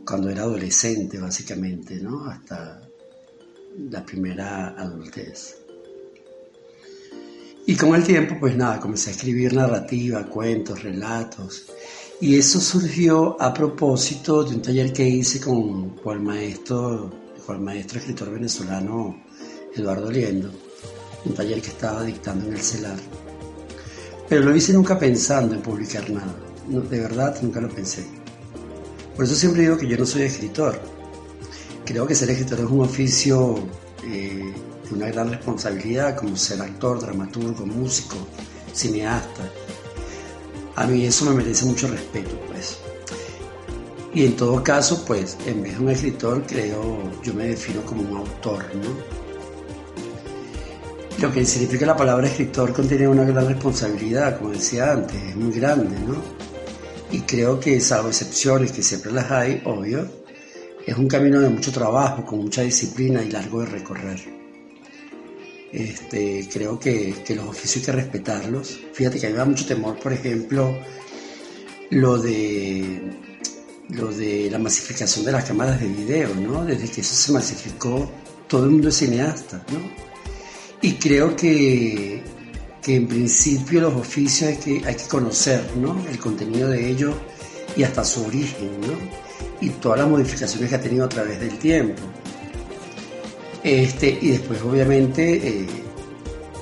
cuando 0.06 0.30
era 0.30 0.42
adolescente, 0.42 1.18
básicamente, 1.18 1.96
¿no? 1.96 2.26
Hasta 2.26 2.82
la 3.90 4.04
primera 4.04 4.68
adultez. 4.78 5.56
Y 7.66 7.76
con 7.76 7.94
el 7.94 8.02
tiempo, 8.02 8.36
pues 8.40 8.56
nada, 8.56 8.80
comencé 8.80 9.10
a 9.10 9.12
escribir 9.12 9.54
narrativa, 9.54 10.26
cuentos, 10.26 10.82
relatos. 10.82 11.66
Y 12.20 12.36
eso 12.36 12.60
surgió 12.60 13.40
a 13.40 13.54
propósito 13.54 14.42
de 14.44 14.56
un 14.56 14.62
taller 14.62 14.92
que 14.92 15.08
hice 15.08 15.40
con, 15.40 15.94
el 16.04 16.20
maestro, 16.20 17.10
con 17.46 17.56
el 17.56 17.62
maestro 17.62 17.98
escritor 17.98 18.30
venezolano 18.30 19.22
Eduardo 19.74 20.10
Liendo, 20.10 20.50
un 21.24 21.34
taller 21.34 21.62
que 21.62 21.68
estaba 21.68 22.02
dictando 22.02 22.46
en 22.46 22.54
el 22.54 22.60
CELAR. 22.60 22.98
Pero 24.28 24.42
lo 24.42 24.56
hice 24.56 24.72
nunca 24.72 24.98
pensando 24.98 25.54
en 25.54 25.62
publicar 25.62 26.10
nada, 26.10 26.34
de 26.66 27.00
verdad 27.00 27.36
nunca 27.42 27.60
lo 27.60 27.68
pensé. 27.68 28.19
Por 29.20 29.26
eso 29.26 29.36
siempre 29.36 29.60
digo 29.60 29.76
que 29.76 29.86
yo 29.86 29.98
no 29.98 30.06
soy 30.06 30.22
escritor. 30.22 30.80
Creo 31.84 32.06
que 32.06 32.14
ser 32.14 32.30
escritor 32.30 32.60
es 32.60 32.64
un 32.64 32.80
oficio 32.80 33.54
eh, 34.02 34.50
de 34.88 34.94
una 34.94 35.08
gran 35.08 35.28
responsabilidad, 35.28 36.16
como 36.16 36.38
ser 36.38 36.62
actor, 36.62 36.98
dramaturgo, 36.98 37.66
músico, 37.66 38.16
cineasta. 38.72 39.42
A 40.74 40.86
mí 40.86 41.04
eso 41.04 41.26
me 41.26 41.34
merece 41.34 41.66
mucho 41.66 41.86
respeto, 41.88 42.30
pues. 42.50 42.78
Y 44.14 44.24
en 44.24 44.36
todo 44.36 44.64
caso, 44.64 45.04
pues, 45.04 45.36
en 45.44 45.64
vez 45.64 45.76
de 45.76 45.84
un 45.84 45.90
escritor, 45.90 46.42
creo, 46.46 47.02
yo 47.22 47.34
me 47.34 47.48
defino 47.48 47.82
como 47.82 48.00
un 48.00 48.16
autor, 48.16 48.64
¿no? 48.74 48.88
Lo 51.20 51.30
que 51.30 51.44
significa 51.44 51.84
la 51.84 51.94
palabra 51.94 52.26
escritor 52.26 52.72
contiene 52.72 53.06
una 53.06 53.24
gran 53.24 53.46
responsabilidad, 53.46 54.38
como 54.38 54.52
decía 54.52 54.92
antes, 54.92 55.22
es 55.22 55.36
muy 55.36 55.52
grande, 55.52 55.94
¿no? 56.08 56.39
Y 57.12 57.20
creo 57.20 57.58
que 57.58 57.80
salvo 57.80 58.08
excepciones, 58.08 58.72
que 58.72 58.82
siempre 58.82 59.12
las 59.12 59.30
hay, 59.30 59.62
obvio, 59.64 60.08
es 60.86 60.96
un 60.96 61.08
camino 61.08 61.40
de 61.40 61.48
mucho 61.48 61.72
trabajo, 61.72 62.24
con 62.24 62.40
mucha 62.40 62.62
disciplina 62.62 63.22
y 63.22 63.30
largo 63.30 63.60
de 63.60 63.66
recorrer. 63.66 64.20
Este, 65.72 66.48
creo 66.52 66.78
que, 66.78 67.14
los 67.34 67.46
oficios 67.46 67.76
hay 67.76 67.82
que 67.82 67.92
respetarlos. 67.92 68.80
Fíjate 68.92 69.20
que 69.20 69.26
a 69.26 69.44
mucho 69.44 69.66
temor, 69.66 69.98
por 69.98 70.12
ejemplo, 70.12 70.76
lo 71.90 72.18
de, 72.18 73.00
lo 73.90 74.12
de 74.12 74.48
la 74.50 74.58
masificación 74.58 75.24
de 75.24 75.32
las 75.32 75.44
cámaras 75.44 75.80
de 75.80 75.88
video, 75.88 76.34
¿no? 76.34 76.64
Desde 76.64 76.88
que 76.88 77.00
eso 77.00 77.14
se 77.14 77.32
masificó, 77.32 78.10
todo 78.48 78.64
el 78.64 78.70
mundo 78.70 78.88
es 78.88 78.96
cineasta, 78.96 79.64
¿no? 79.72 79.80
Y 80.82 80.94
creo 80.94 81.36
que 81.36 82.22
que 82.82 82.96
en 82.96 83.06
principio 83.06 83.82
los 83.82 83.94
oficios 83.94 84.50
hay 84.50 84.56
que, 84.56 84.82
hay 84.86 84.94
que 84.94 85.06
conocer 85.08 85.62
¿no? 85.76 85.96
el 86.08 86.18
contenido 86.18 86.68
de 86.68 86.88
ellos 86.90 87.14
y 87.76 87.82
hasta 87.82 88.04
su 88.04 88.24
origen 88.24 88.80
¿no? 88.80 88.94
y 89.60 89.70
todas 89.70 90.00
las 90.00 90.08
modificaciones 90.08 90.70
que 90.70 90.76
ha 90.76 90.80
tenido 90.80 91.04
a 91.04 91.08
través 91.08 91.38
del 91.40 91.58
tiempo. 91.58 92.02
Este, 93.62 94.18
y 94.22 94.30
después 94.30 94.62
obviamente 94.62 95.34
eh, 95.34 95.66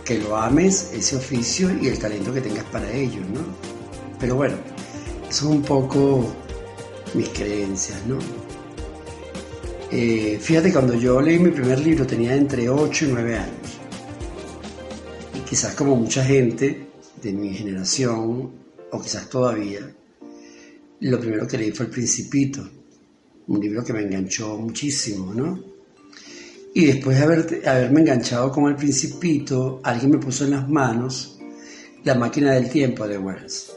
que 0.05 0.19
lo 0.19 0.37
ames 0.37 0.91
ese 0.93 1.17
oficio 1.17 1.71
y 1.81 1.87
el 1.87 1.99
talento 1.99 2.33
que 2.35 2.41
tengas 2.41 2.65
para 2.65 2.91
ello. 2.91 3.21
¿no? 3.33 3.41
Pero 4.19 4.35
bueno, 4.35 4.57
es 5.29 5.43
un 5.43 5.63
poco 5.63 6.29
mis 7.15 7.29
creencias. 7.29 8.05
¿no? 8.07 8.19
Eh, 9.93 10.39
fíjate, 10.41 10.73
cuando 10.73 10.95
yo 10.95 11.21
leí 11.21 11.39
mi 11.39 11.51
primer 11.51 11.79
libro 11.79 12.05
tenía 12.05 12.35
entre 12.35 12.69
8 12.69 13.05
y 13.05 13.09
9 13.09 13.37
años 13.37 13.68
quizás 15.49 15.75
como 15.75 15.97
mucha 15.97 16.23
gente 16.25 16.89
de 17.23 17.33
mi 17.33 17.55
generación, 17.55 18.51
o 18.91 19.01
quizás 19.01 19.31
todavía, 19.31 19.81
lo 21.01 21.19
primero 21.19 21.47
que 21.47 21.57
leí 21.57 21.71
fue 21.71 21.87
El 21.87 21.93
Principito, 21.93 22.69
un 23.47 23.61
libro 23.61 23.83
que 23.83 23.95
me 23.95 24.03
enganchó 24.03 24.59
muchísimo, 24.59 25.33
¿no? 25.33 25.59
Y 26.75 26.85
después 26.85 27.17
de 27.17 27.25
haber, 27.25 27.69
haberme 27.69 28.01
enganchado 28.03 28.53
con 28.53 28.67
El 28.67 28.77
Principito, 28.77 29.81
alguien 29.83 30.11
me 30.13 30.19
puso 30.19 30.45
en 30.45 30.51
las 30.51 30.69
manos 30.69 31.39
La 32.05 32.15
máquina 32.15 32.53
del 32.53 32.69
tiempo 32.69 33.09
de 33.09 33.19
Wells. 33.19 33.73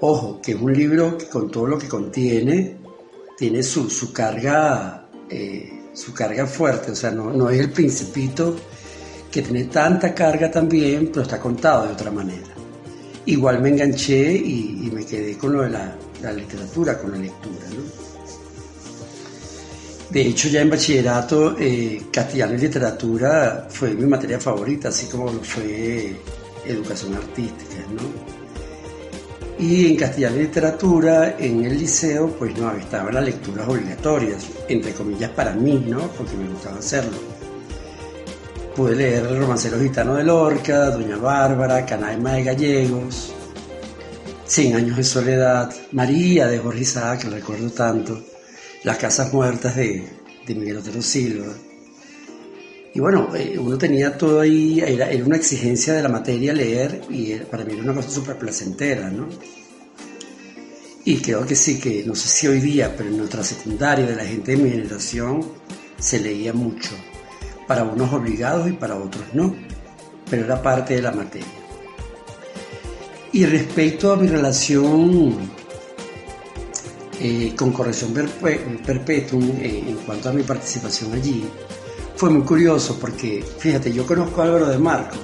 Ojo, 0.00 0.40
que 0.40 0.52
es 0.52 0.60
un 0.60 0.72
libro 0.72 1.16
que 1.18 1.26
con 1.26 1.50
todo 1.50 1.66
lo 1.66 1.78
que 1.78 1.88
contiene, 1.88 2.78
tiene 3.36 3.62
su, 3.62 4.12
carga, 4.12 5.08
eh, 5.28 5.90
su 5.92 6.12
carga 6.14 6.46
fuerte, 6.46 6.92
o 6.92 6.96
sea, 6.96 7.10
no, 7.10 7.32
no 7.32 7.50
es 7.50 7.60
el 7.60 7.70
Principito 7.70 8.56
que 9.34 9.42
tiene 9.42 9.64
tanta 9.64 10.14
carga 10.14 10.48
también, 10.48 11.08
pero 11.08 11.22
está 11.22 11.40
contado 11.40 11.88
de 11.88 11.92
otra 11.94 12.08
manera. 12.08 12.54
Igual 13.26 13.60
me 13.60 13.70
enganché 13.70 14.32
y, 14.32 14.88
me 14.94 15.04
quedé 15.04 15.36
con 15.36 15.54
lo 15.54 15.62
de 15.62 15.70
la, 15.70 16.32
literatura, 16.32 16.96
con 16.96 17.10
la 17.10 17.18
lectura. 17.18 17.66
De 20.08 20.20
hecho, 20.20 20.46
ya 20.46 20.60
en 20.60 20.70
bachillerato, 20.70 21.56
eh, 21.58 22.02
castellano 22.12 22.54
y 22.54 22.58
literatura 22.58 23.66
fue 23.68 23.92
mi 23.94 24.06
materia 24.06 24.38
favorita, 24.38 24.90
así 24.90 25.06
como 25.06 25.26
fue 25.42 26.14
educación 26.64 27.14
artística. 27.14 27.74
Y 29.58 29.86
en 29.86 29.96
castellano 29.96 30.36
y 30.36 30.40
literatura, 30.42 31.36
en 31.40 31.64
el 31.64 31.76
liceo, 31.76 32.28
pues 32.38 32.56
no, 32.56 32.70
estaban 32.70 33.12
las 33.12 33.24
lecturas 33.24 33.66
obligatorias, 33.66 34.46
entre 34.68 34.92
comillas 34.92 35.30
para 35.30 35.54
mí, 35.54 35.84
¿no? 35.88 36.06
porque 36.12 36.36
me 36.36 36.48
gustaba 36.48 36.78
hacerlo 36.78 37.33
Pude 38.74 38.96
leer 38.96 39.24
El 39.26 39.38
romancero 39.38 39.78
gitano 39.78 40.16
de 40.16 40.24
Lorca, 40.24 40.90
Doña 40.90 41.16
Bárbara, 41.16 41.86
Canaima 41.86 42.32
de 42.32 42.42
Gallegos, 42.42 43.32
Cien 44.46 44.74
años 44.74 44.96
de 44.96 45.04
soledad, 45.04 45.72
María 45.92 46.48
de 46.48 46.58
Jorge 46.58 46.80
Isaac, 46.80 47.20
que 47.20 47.30
recuerdo 47.30 47.70
tanto, 47.70 48.20
Las 48.82 48.96
casas 48.96 49.32
muertas 49.32 49.76
de, 49.76 50.08
Miguel 50.48 50.78
Otero 50.78 51.00
Silva. 51.02 51.52
Y 52.92 52.98
bueno, 52.98 53.28
eh, 53.36 53.56
uno 53.60 53.78
tenía 53.78 54.18
todo 54.18 54.40
ahí, 54.40 54.80
era, 54.80 55.08
una 55.24 55.36
exigencia 55.36 55.94
de 55.94 56.02
la 56.02 56.08
materia 56.08 56.52
leer 56.52 57.02
y 57.08 57.34
para 57.34 57.64
mí 57.64 57.74
era 57.74 57.82
una 57.82 57.94
cosa 57.94 58.10
súper 58.10 58.36
placentera, 58.36 59.08
¿no? 59.08 59.28
Y 61.04 61.18
creo 61.18 61.46
que 61.46 61.54
sí, 61.54 61.78
que 61.78 62.02
no 62.04 62.16
sé 62.16 62.26
si 62.26 62.48
hoy 62.48 62.58
día, 62.58 62.92
pero 62.96 63.08
en 63.08 63.18
nuestra 63.18 63.44
secundaria 63.44 64.04
de 64.04 64.16
la 64.16 64.24
gente 64.24 64.56
de 64.56 64.56
mi 64.56 64.70
generación 64.70 65.46
se 65.96 66.18
leía 66.18 66.52
mucho 66.52 66.90
para 67.66 67.84
unos 67.84 68.12
obligados 68.12 68.68
y 68.68 68.72
para 68.72 68.96
otros 68.96 69.24
no, 69.32 69.54
pero 70.30 70.44
era 70.44 70.62
parte 70.62 70.94
de 70.94 71.02
la 71.02 71.12
materia. 71.12 71.46
Y 73.32 73.46
respecto 73.46 74.12
a 74.12 74.16
mi 74.16 74.28
relación 74.28 75.50
eh, 77.20 77.52
con 77.56 77.72
Corrección 77.72 78.12
Perpetuum, 78.12 79.56
eh, 79.60 79.84
en 79.88 79.96
cuanto 80.06 80.28
a 80.28 80.32
mi 80.32 80.42
participación 80.42 81.12
allí, 81.12 81.44
fue 82.16 82.30
muy 82.30 82.42
curioso 82.42 82.98
porque, 83.00 83.44
fíjate, 83.58 83.92
yo 83.92 84.06
conozco 84.06 84.40
a 84.40 84.44
Álvaro 84.44 84.68
de 84.68 84.78
Marco 84.78 85.16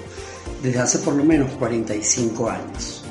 desde 0.62 0.81
hace 0.81 0.98
por 0.98 1.14
lo 1.14 1.24
menos 1.24 1.53
45 1.53 2.50
años. 2.50 3.05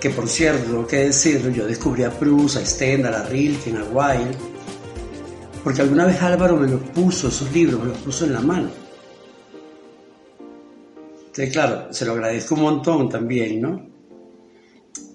Que 0.00 0.10
por 0.10 0.28
cierto, 0.28 0.64
tengo 0.64 0.86
que 0.86 0.96
decirlo, 0.96 1.50
yo 1.50 1.66
descubrí 1.66 2.04
a 2.04 2.10
Proust, 2.10 2.56
a 2.56 2.64
Stendhal, 2.64 3.14
a 3.14 3.24
Rilke, 3.24 3.70
a 3.70 3.84
Wilde, 3.84 4.36
porque 5.62 5.82
alguna 5.82 6.06
vez 6.06 6.20
Álvaro 6.22 6.56
me 6.56 6.68
los 6.68 6.80
puso, 6.80 7.28
esos 7.28 7.52
libros, 7.52 7.80
me 7.80 7.88
los 7.88 7.98
puso 7.98 8.24
en 8.24 8.32
la 8.32 8.40
mano. 8.40 8.70
Entonces, 11.18 11.52
claro, 11.52 11.92
se 11.92 12.04
lo 12.04 12.12
agradezco 12.12 12.54
un 12.54 12.62
montón 12.62 13.08
también, 13.08 13.60
¿no? 13.60 13.90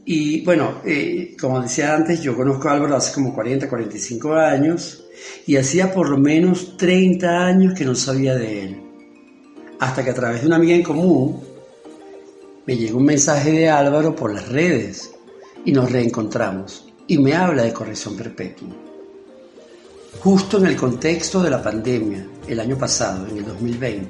Y 0.05 0.45
bueno, 0.45 0.81
eh, 0.85 1.35
como 1.39 1.61
decía 1.61 1.95
antes, 1.95 2.21
yo 2.21 2.35
conozco 2.35 2.69
a 2.69 2.73
Álvaro 2.73 2.95
hace 2.95 3.11
como 3.11 3.33
40, 3.33 3.67
45 3.67 4.33
años 4.35 5.03
y 5.47 5.57
hacía 5.57 5.91
por 5.91 6.09
lo 6.09 6.17
menos 6.17 6.77
30 6.77 7.45
años 7.45 7.73
que 7.73 7.85
no 7.85 7.95
sabía 7.95 8.35
de 8.35 8.61
él. 8.61 8.81
Hasta 9.79 10.03
que 10.03 10.11
a 10.11 10.13
través 10.13 10.41
de 10.41 10.47
una 10.47 10.57
amiga 10.57 10.75
en 10.75 10.83
común 10.83 11.41
me 12.67 12.77
llegó 12.77 12.99
un 12.99 13.05
mensaje 13.05 13.51
de 13.51 13.69
Álvaro 13.69 14.15
por 14.15 14.31
las 14.33 14.47
redes 14.47 15.11
y 15.65 15.71
nos 15.71 15.91
reencontramos 15.91 16.87
y 17.07 17.17
me 17.17 17.35
habla 17.35 17.63
de 17.63 17.73
corrección 17.73 18.15
perpetua. 18.15 18.84
Justo 20.19 20.57
en 20.57 20.65
el 20.67 20.75
contexto 20.75 21.41
de 21.43 21.49
la 21.49 21.61
pandemia, 21.61 22.25
el 22.47 22.59
año 22.59 22.77
pasado, 22.77 23.27
en 23.27 23.37
el 23.37 23.45
2020. 23.45 24.09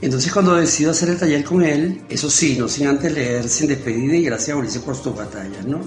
Entonces 0.00 0.32
cuando 0.32 0.54
decido 0.54 0.92
hacer 0.92 1.08
el 1.08 1.18
taller 1.18 1.44
con 1.44 1.62
él, 1.62 2.02
eso 2.08 2.30
sí, 2.30 2.56
no 2.56 2.68
sin 2.68 2.86
antes 2.86 3.12
leer 3.12 3.48
Sin 3.48 3.66
despedida 3.66 4.14
y 4.14 4.22
gracias 4.22 4.54
a 4.54 4.58
Ulises 4.58 4.82
por 4.82 4.96
tus 5.00 5.14
batallas, 5.16 5.64
¿no? 5.66 5.80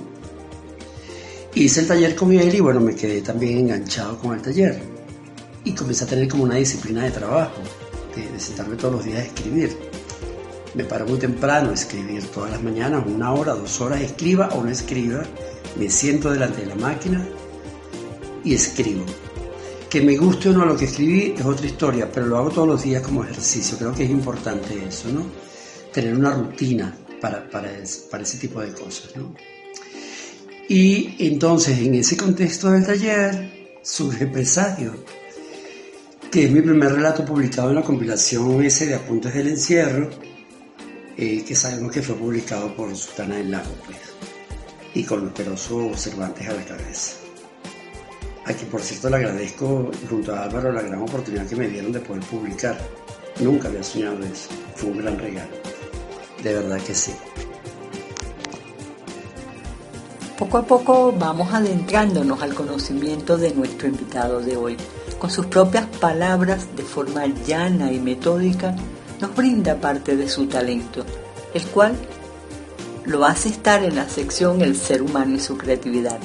Hice 1.54 1.82
el 1.82 1.88
taller 1.88 2.15
con 2.15 2.32
él 2.34 2.54
y 2.54 2.60
bueno, 2.60 2.80
me 2.82 2.96
quedé 2.96 3.22
también 3.22 3.60
enganchado 3.60 4.17
con 4.17 4.36
el 4.36 4.41
taller. 4.41 4.82
Y 5.63 5.74
comencé 5.74 6.04
a 6.04 6.08
tener 6.08 6.28
como 6.28 6.44
una 6.44 6.56
disciplina 6.56 7.04
de 7.04 7.12
trabajo, 7.12 7.62
de, 8.15 8.30
de 8.30 8.39
sentarme 8.39 8.76
todos 8.76 8.96
los 8.96 9.06
días 9.06 9.20
a 9.20 9.24
escribir. 9.24 9.78
Me 10.74 10.86
paro 10.86 11.06
muy 11.06 11.20
temprano 11.20 11.72
a 11.72 11.74
escribir 11.74 12.26
todas 12.28 12.52
las 12.52 12.63
mañanas, 12.63 13.06
una 13.06 13.34
hora, 13.34 13.54
dos 13.54 13.80
horas, 13.82 14.02
escriba 14.02 14.50
o 14.50 14.63
no 14.63 14.70
escriba. 14.70 15.24
Me 15.78 15.89
siento 15.89 16.32
delante 16.32 16.62
de 16.62 16.67
la 16.67 16.76
máquina 16.76 17.26
y 18.43 18.56
escribo. 18.56 19.06
Que 19.89 20.01
me 20.01 20.15
guste 20.17 20.49
o 20.49 20.54
no 20.54 20.65
lo 20.65 20.77
que 20.77 20.86
escribí 20.86 21.34
es 21.38 21.45
otra 21.45 21.65
historia, 21.65 22.10
pero 22.12 22.27
lo 22.27 22.38
hago 22.38 22.49
todos 22.49 22.67
los 22.67 22.84
días 22.84 23.01
como 23.01 23.23
ejercicio. 23.23 23.77
Creo 23.77 23.93
que 23.93 24.06
es 24.06 24.10
importante 24.10 24.86
eso, 24.88 25.10
¿no? 25.10 25.25
Tener 25.91 26.15
una 26.15 26.32
rutina 26.32 26.95
para, 27.19 27.49
para, 27.49 27.71
ese 27.77 28.38
tipo 28.38 28.62
de 28.62 28.73
cosas, 28.73 29.15
¿no? 29.15 29.34
Y 30.69 31.15
entonces 31.19 31.77
en 31.80 31.95
ese 31.95 32.15
contexto 32.15 32.71
del 32.71 32.86
taller 32.86 33.77
surge 33.84 34.27
Presagio, 34.27 34.95
que 36.32 36.45
es 36.45 36.51
mi 36.51 36.62
primer 36.62 36.93
relato 36.93 37.25
publicado 37.25 37.69
en 37.69 37.75
la 37.75 37.82
compilación 37.82 38.63
ese 38.63 38.86
de 38.86 38.95
Apuntes 38.95 39.34
del 39.34 39.49
Encierro, 39.49 40.10
eh, 41.17 41.43
que 41.45 41.56
sabemos 41.56 41.91
que 41.91 42.01
fue 42.01 42.15
publicado 42.15 42.73
por 42.73 42.95
Sultana 42.95 43.36
del 43.36 43.51
Lago, 43.51 43.71
pues, 43.86 43.97
y 44.93 45.04
con 45.04 45.30
Peroso 45.30 45.91
Cervantes 45.95 46.47
a 46.47 46.54
la 46.54 46.63
cabeza. 46.63 47.21
A 48.45 48.54
quien 48.54 48.69
por 48.69 48.82
cierto 48.82 49.10
le 49.10 49.17
agradezco 49.17 49.91
junto 50.10 50.34
a 50.34 50.43
Álvaro 50.43 50.71
la 50.71 50.82
gran 50.82 51.01
oportunidad 51.01 51.45
que 51.45 51.56
me 51.56 51.67
dieron 51.67 51.91
de 51.91 51.99
poder 51.99 52.23
publicar. 52.23 52.77
Nunca 53.39 53.67
había 53.67 53.84
soñado 53.84 54.23
eso. 54.23 54.49
Fue 54.75 54.89
un 54.89 54.97
gran 54.97 55.17
regalo. 55.17 55.51
De 56.43 56.54
verdad 56.54 56.80
que 56.82 56.95
sí. 56.95 57.13
Poco 60.38 60.58
a 60.58 60.65
poco 60.65 61.12
vamos 61.12 61.54
adentrándonos 61.54 62.41
al 62.41 62.56
conocimiento 62.56 63.38
de 63.38 63.54
nuestro 63.54 63.88
invitado 63.88 64.41
de 64.41 64.58
hoy. 64.58 64.75
Con 65.19 65.30
sus 65.30 65.45
propias 65.45 65.86
palabras, 65.99 66.65
de 66.75 66.82
forma 66.82 67.27
llana 67.27 67.91
y 67.91 67.99
metódica, 67.99 68.75
nos 69.19 69.36
brinda 69.36 69.75
parte 69.75 70.15
de 70.15 70.27
su 70.27 70.47
talento, 70.47 71.06
el 71.54 71.63
cual 71.67 71.93
lo 73.06 73.23
hace 73.23 73.49
estar 73.49 73.84
en 73.84 73.95
la 73.95 74.10
sección 74.10 74.62
El 74.62 74.75
ser 74.75 75.04
humano 75.04 75.36
y 75.36 75.39
su 75.39 75.58
creatividad. 75.58 76.19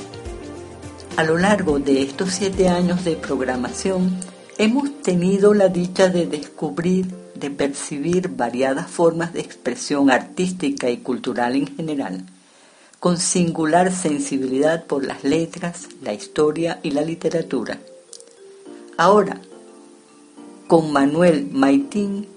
A 1.16 1.24
lo 1.24 1.38
largo 1.38 1.79
de 1.79 2.02
estos 2.02 2.35
siete 2.35 2.68
años 2.68 3.02
de 3.02 3.16
programación, 3.16 4.14
hemos 4.59 5.00
tenido 5.00 5.55
la 5.55 5.68
dicha 5.68 6.11
de 6.11 6.26
descubrir, 6.26 7.07
de 7.35 7.50
percibir 7.50 8.29
variadas 8.29 8.90
formas 8.90 9.33
de 9.33 9.40
expresión 9.40 10.11
artística 10.11 10.90
y 10.90 10.98
cultural 10.98 11.57
en 11.57 11.74
general, 11.74 12.26
con 13.00 13.16
singular 13.16 13.92
sensibilidad 13.92 14.85
por 14.85 15.07
las 15.07 15.24
letras, 15.24 15.88
la 16.02 16.12
historia 16.12 16.81
y 16.83 16.90
la 16.90 17.00
literatura. 17.00 17.79
Ahora, 18.98 19.40
con 20.66 20.92
Manuel 20.92 21.48
Maitín, 21.50 22.29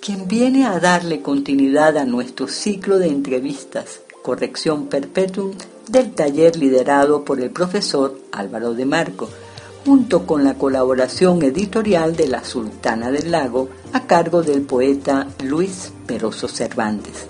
quien 0.00 0.28
viene 0.28 0.64
a 0.64 0.78
darle 0.78 1.22
continuidad 1.22 1.96
a 1.96 2.04
nuestro 2.04 2.46
ciclo 2.46 3.00
de 3.00 3.08
entrevistas 3.08 4.02
Corrección 4.22 4.86
Perpetuum 4.86 5.54
del 5.88 6.12
taller 6.12 6.56
liderado 6.56 7.24
por 7.24 7.40
el 7.40 7.50
profesor 7.50 8.18
Álvaro 8.32 8.74
de 8.74 8.86
Marco, 8.86 9.28
junto 9.84 10.26
con 10.26 10.42
la 10.42 10.54
colaboración 10.54 11.42
editorial 11.42 12.16
de 12.16 12.26
la 12.26 12.44
Sultana 12.44 13.10
del 13.10 13.30
Lago 13.30 13.68
a 13.92 14.06
cargo 14.06 14.42
del 14.42 14.62
poeta 14.62 15.28
Luis 15.44 15.92
Peroso 16.06 16.48
Cervantes. 16.48 17.26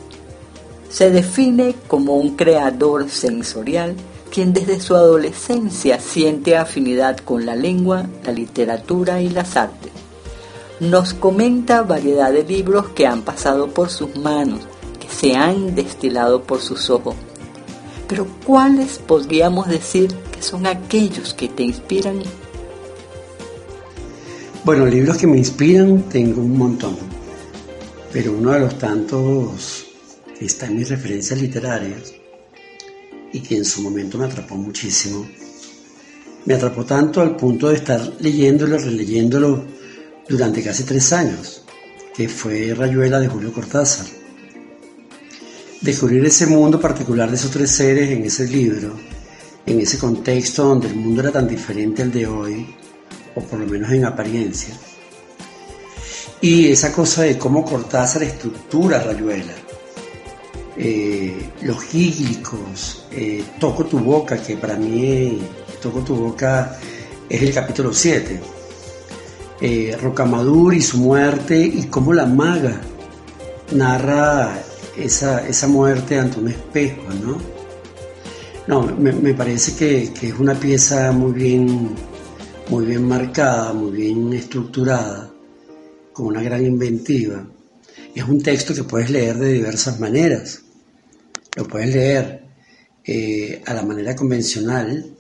Se 0.89 1.11
define 1.11 1.75
como 1.87 2.17
un 2.17 2.37
creador 2.37 3.11
sensorial 3.11 3.95
quien 4.31 4.53
desde 4.53 4.81
su 4.81 4.95
adolescencia 4.95 6.01
siente 6.01 6.57
afinidad 6.57 7.19
con 7.19 7.47
la 7.47 7.55
lengua, 7.55 8.07
la 8.25 8.33
literatura 8.33 9.21
y 9.21 9.29
las 9.29 9.57
artes. 9.57 9.93
Nos 10.81 11.15
comenta 11.15 11.83
variedad 11.83 12.33
de 12.33 12.45
libros 12.45 12.89
que 12.89 13.07
han 13.07 13.23
pasado 13.23 13.69
por 13.69 13.91
sus 13.91 14.17
manos, 14.17 14.61
que 15.01 15.09
se 15.09 15.37
han 15.37 15.75
destilado 15.75 16.43
por 16.43 16.61
sus 16.61 16.91
ojos. 16.91 17.15
Pero 18.09 18.27
¿cuáles 18.45 18.99
podríamos 18.99 19.69
decir 19.69 20.15
que 20.33 20.43
son 20.43 20.67
aquellos 20.67 21.35
que 21.35 21.49
te 21.49 21.65
inspiran? 21.65 22.23
Bueno, 24.65 24.87
libros 24.87 25.17
que 25.17 25.27
me 25.27 25.39
inspiran 25.39 26.09
tengo 26.09 26.41
un 26.41 26.57
montón, 26.57 26.97
pero 28.13 28.33
uno 28.33 28.53
de 28.53 28.61
los 28.61 28.79
tantos 28.79 29.87
que 30.39 30.47
está 30.47 30.67
en 30.67 30.77
mis 30.77 30.89
referencias 30.89 31.41
literarias 31.41 32.15
y 33.33 33.41
que 33.41 33.57
en 33.57 33.65
su 33.65 33.83
momento 33.83 34.19
me 34.19 34.27
atrapó 34.27 34.57
muchísimo, 34.57 35.27
me 36.45 36.55
atrapó 36.55 36.85
tanto 36.85 37.21
al 37.21 37.37
punto 37.37 37.69
de 37.69 37.77
estar 37.77 38.13
leyéndolo, 38.21 38.79
releyéndolo 38.79 39.65
durante 40.29 40.63
casi 40.63 40.85
tres 40.85 41.13
años, 41.13 41.65
que 42.15 42.29
fue 42.29 42.73
Rayuela 42.75 43.21
de 43.21 43.29
Julio 43.29 43.53
Cortázar 43.53 44.16
descubrir 45.87 46.25
ese 46.25 46.47
mundo 46.47 46.81
particular 46.81 47.31
de 47.31 47.37
esos 47.37 47.51
tres 47.51 47.71
seres 47.71 48.11
en 48.11 48.25
ese 48.25 48.49
libro, 48.49 48.95
en 49.65 49.81
ese 49.81 49.99
contexto 49.99 50.65
donde 50.65 50.89
el 50.89 50.97
mundo 50.97 51.23
era 51.23 51.31
tan 51.31 51.47
diferente 51.47 52.03
al 52.03 52.11
de 52.11 52.27
hoy, 52.27 52.67
o 53.35 53.41
por 53.41 53.61
lo 53.61 53.67
menos 53.67 53.91
en 53.93 54.05
apariencia. 54.05 54.75
Y 56.41 56.69
esa 56.69 56.93
cosa 56.93 57.23
de 57.23 57.39
cómo 57.39 57.65
Cortázar 57.65 58.25
estructura 58.25 59.01
Rayuela, 59.01 59.55
eh, 60.77 61.51
los 61.63 61.83
gíglicos, 61.85 63.07
eh, 63.13 63.45
Toco 63.59 63.87
tu 63.87 63.99
boca, 64.01 64.43
que 64.43 64.57
para 64.57 64.77
mí 64.77 65.39
Toco 65.81 66.01
tu 66.01 66.17
boca 66.17 66.77
es 67.29 67.43
el 67.43 67.55
capítulo 67.55 67.93
7, 67.93 68.41
eh, 69.61 69.97
Rocamadur 70.03 70.75
y 70.75 70.83
su 70.83 70.99
muerte 70.99 71.59
y 71.59 71.85
cómo 71.85 72.13
la 72.13 72.27
maga 72.27 72.81
narra 73.73 74.63
esa, 74.97 75.47
esa 75.47 75.67
muerte 75.67 76.19
ante 76.19 76.41
un 76.41 76.49
espejo, 76.49 77.03
¿no? 77.23 77.39
No, 78.67 78.83
me, 78.83 79.35
parece 79.35 79.77
que, 79.77 80.13
que, 80.13 80.29
es 80.29 80.39
una 80.39 80.55
pieza 80.55 81.13
muy 81.13 81.33
bien, 81.33 81.91
muy 82.69 82.85
bien 82.85 83.07
marcada, 83.07 83.73
muy 83.73 83.93
bien 83.93 84.33
estructurada, 84.33 85.31
con 86.13 86.27
una 86.27 86.43
gran 86.43 86.67
inventiva. 86.67 87.47
Es 88.13 88.25
un 88.25 88.43
texto 88.43 88.75
que 88.75 88.83
puedes 88.83 89.11
leer 89.11 89.37
de 89.37 89.53
diversas 89.53 90.01
maneras. 90.01 90.63
Lo 91.55 91.69
puedes 91.69 91.95
leer 91.95 92.47
eh, 93.09 93.63
a 93.65 93.73
la 93.73 93.83
manera 93.83 94.17
convencional 94.17 95.17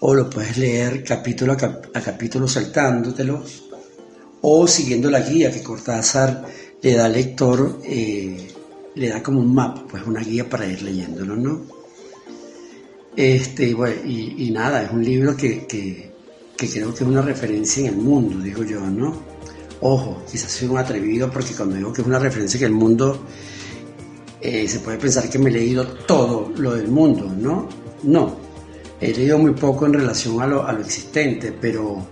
o 0.00 0.14
lo 0.14 0.28
puedes 0.28 0.58
leer 0.58 1.02
capítulo 1.02 1.54
a, 1.54 2.00
capítulo 2.00 2.46
saltándotelos 2.46 3.64
o 4.42 4.68
siguiendo 4.68 5.10
la 5.10 5.20
guía 5.20 5.50
que 5.50 5.62
Cortázar 5.62 6.44
le 6.82 6.94
da 6.94 7.06
al 7.06 7.12
lector, 7.12 7.80
eh, 7.84 8.48
le 8.94 9.08
da 9.08 9.22
como 9.22 9.40
un 9.40 9.54
mapa, 9.54 9.84
pues 9.88 10.06
una 10.06 10.20
guía 10.20 10.48
para 10.48 10.66
ir 10.66 10.82
leyéndolo, 10.82 11.36
¿no? 11.36 11.62
Este, 13.16 13.74
bueno, 13.74 13.96
y, 14.04 14.50
nada, 14.52 14.84
es 14.84 14.92
un 14.92 15.04
libro 15.04 15.36
que, 15.36 15.66
que, 15.66 16.12
creo 16.56 16.94
que 16.94 17.04
es 17.04 17.08
una 17.08 17.22
referencia 17.22 17.88
en 17.88 17.94
el 17.94 18.00
mundo, 18.00 18.38
digo 18.38 18.62
yo, 18.62 18.80
¿no? 18.80 19.14
Ojo, 19.80 20.22
quizás 20.30 20.52
soy 20.52 20.68
un 20.68 20.78
atrevido 20.78 21.30
porque 21.30 21.54
cuando 21.54 21.76
digo 21.76 21.92
que 21.92 22.02
es 22.02 22.06
una 22.06 22.18
referencia 22.18 22.58
en 22.58 22.72
el 22.72 22.78
mundo, 22.78 23.24
eh, 24.40 24.68
se 24.68 24.80
puede 24.80 24.98
pensar 24.98 25.28
que 25.28 25.38
me 25.38 25.50
he 25.50 25.52
leído 25.52 25.86
todo 25.86 26.52
lo 26.56 26.74
del 26.74 26.88
mundo, 26.88 27.32
¿no? 27.36 27.68
No, 28.04 28.48
He 29.00 29.14
leído 29.14 29.38
muy 29.38 29.52
poco 29.52 29.86
en 29.86 29.92
relación 29.92 30.40
a 30.42 30.46
lo, 30.46 30.66
a 30.66 30.72
lo 30.72 30.80
existente, 30.80 31.52
pero 31.52 32.04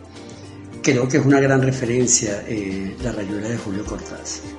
creo 0.82 1.08
que 1.08 1.16
es 1.16 1.26
una 1.26 1.40
gran 1.40 1.60
referencia 1.60 2.44
eh, 2.46 2.96
la 3.02 3.10
rayuela 3.10 3.48
de 3.48 3.58
Julio 3.58 3.84
Cortázar. 3.84 4.55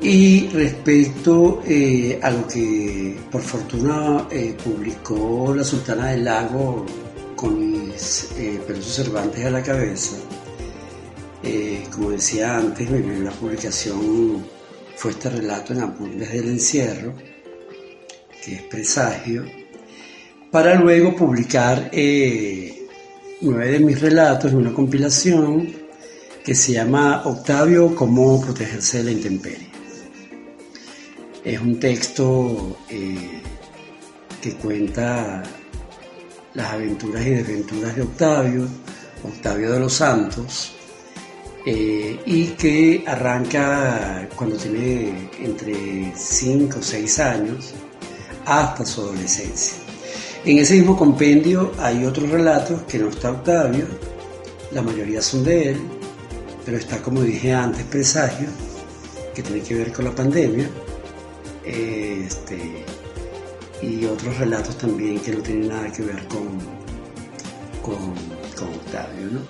Y 0.00 0.48
respecto 0.50 1.60
eh, 1.66 2.20
a 2.22 2.30
lo 2.30 2.46
que 2.46 3.16
por 3.32 3.42
fortuna 3.42 4.28
eh, 4.30 4.56
publicó 4.62 5.52
la 5.54 5.64
Sultana 5.64 6.10
del 6.10 6.24
Lago 6.24 6.86
con 7.34 7.88
mis 7.88 8.30
eh, 8.36 8.60
Cervantes 8.80 9.44
a 9.44 9.50
la 9.50 9.62
cabeza, 9.62 10.16
eh, 11.42 11.84
como 11.92 12.10
decía 12.10 12.56
antes, 12.58 12.88
mi 12.88 13.02
primera 13.02 13.32
publicación 13.32 14.46
fue 14.94 15.10
este 15.10 15.30
relato 15.30 15.72
en 15.72 15.80
Apuntes 15.80 16.32
del 16.32 16.48
Encierro, 16.48 17.14
que 18.44 18.54
es 18.54 18.62
presagio, 18.62 19.46
para 20.52 20.76
luego 20.76 21.14
publicar 21.16 21.90
nueve 23.40 23.72
de 23.72 23.80
mis 23.80 24.00
relatos 24.00 24.52
en 24.52 24.58
una 24.58 24.72
compilación 24.72 25.72
que 26.44 26.54
se 26.54 26.72
llama 26.72 27.22
Octavio, 27.26 27.94
cómo 27.94 28.40
protegerse 28.40 28.98
de 28.98 29.04
la 29.04 29.10
intemperie. 29.10 29.67
Es 31.44 31.60
un 31.60 31.78
texto 31.78 32.78
eh, 32.90 33.40
que 34.40 34.54
cuenta 34.54 35.42
las 36.54 36.72
aventuras 36.72 37.24
y 37.26 37.30
desventuras 37.30 37.94
de 37.94 38.02
Octavio, 38.02 38.68
Octavio 39.24 39.72
de 39.72 39.80
los 39.80 39.92
Santos, 39.92 40.72
eh, 41.64 42.20
y 42.26 42.46
que 42.48 43.04
arranca 43.06 44.28
cuando 44.34 44.56
tiene 44.56 45.30
entre 45.40 46.12
5 46.14 46.78
o 46.78 46.82
6 46.82 47.18
años 47.20 47.74
hasta 48.44 48.84
su 48.84 49.02
adolescencia. 49.02 49.74
En 50.44 50.58
ese 50.58 50.74
mismo 50.74 50.96
compendio 50.96 51.72
hay 51.78 52.04
otros 52.04 52.30
relatos 52.30 52.82
que 52.82 52.98
no 52.98 53.08
está 53.08 53.30
Octavio, 53.30 53.86
la 54.72 54.82
mayoría 54.82 55.22
son 55.22 55.44
de 55.44 55.70
él, 55.70 55.80
pero 56.64 56.78
está, 56.78 57.02
como 57.02 57.22
dije 57.22 57.52
antes, 57.52 57.84
Presagio, 57.84 58.48
que 59.34 59.42
tiene 59.42 59.62
que 59.62 59.74
ver 59.74 59.92
con 59.92 60.04
la 60.04 60.14
pandemia, 60.14 60.68
este, 61.68 62.84
y 63.82 64.04
otros 64.06 64.38
relatos 64.38 64.78
también 64.78 65.20
que 65.20 65.32
no 65.32 65.42
tienen 65.42 65.68
nada 65.68 65.92
que 65.92 66.02
ver 66.02 66.26
con, 66.28 66.58
con, 67.82 68.28
Octavio, 68.58 69.26
¿no? 69.30 69.40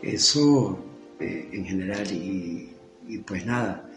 Eso 0.00 0.78
eh, 1.20 1.50
en 1.52 1.66
general 1.66 2.10
y, 2.10 2.74
pues 3.26 3.44
nada, 3.44 3.90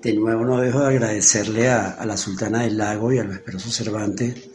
de 0.00 0.12
nuevo 0.14 0.44
no 0.44 0.60
dejo 0.60 0.80
de 0.80 0.88
agradecerle 0.88 1.68
a, 1.68 2.04
la 2.06 2.16
Sultana 2.16 2.62
del 2.62 2.78
Lago 2.78 3.12
y 3.12 3.18
al 3.18 3.26
Vesperoso 3.26 3.70
Cervantes 3.70 4.50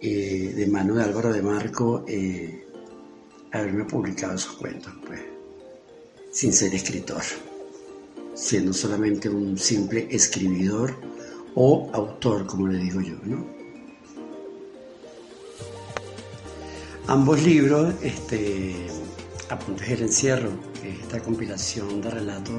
eh, 0.00 0.52
de 0.54 0.66
mano 0.68 0.94
de 0.94 1.02
Álvaro 1.02 1.32
de 1.32 1.42
Marco 1.42 2.04
eh, 2.06 2.64
haberme 3.50 3.84
publicado 3.84 4.36
esos 4.36 4.52
cuentos, 4.52 4.92
pues, 5.06 5.20
sin 6.30 6.52
ser 6.52 6.72
escritor 6.74 7.22
siendo 8.34 8.72
solamente 8.72 9.28
un 9.28 9.58
simple 9.58 10.08
escribidor 10.10 10.94
o 11.54 11.90
autor, 11.92 12.46
como 12.46 12.68
le 12.68 12.78
digo 12.78 13.00
yo. 13.00 13.16
Ambos 17.08 17.42
libros, 17.42 17.94
este, 18.02 18.86
Apuntes 19.48 19.88
del 19.88 20.02
Encierro, 20.02 20.50
es 20.84 21.00
esta 21.00 21.20
compilación 21.20 22.00
de 22.00 22.10
relatos 22.10 22.54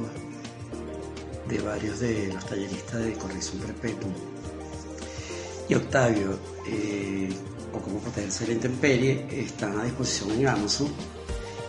de 1.47 1.59
varios 1.59 1.99
de 1.99 2.31
los 2.31 2.45
talleristas 2.45 3.03
de 3.03 3.13
Corrección 3.13 3.59
Perpetua, 3.61 4.11
y 5.67 5.75
Octavio, 5.75 6.37
eh, 6.67 7.29
o 7.73 7.79
Cómo 7.79 7.99
protegerse 7.99 8.43
de 8.43 8.49
la 8.49 8.53
intemperie, 8.55 9.25
están 9.31 9.79
a 9.79 9.83
disposición 9.85 10.31
en 10.31 10.47
Amazon 10.47 10.89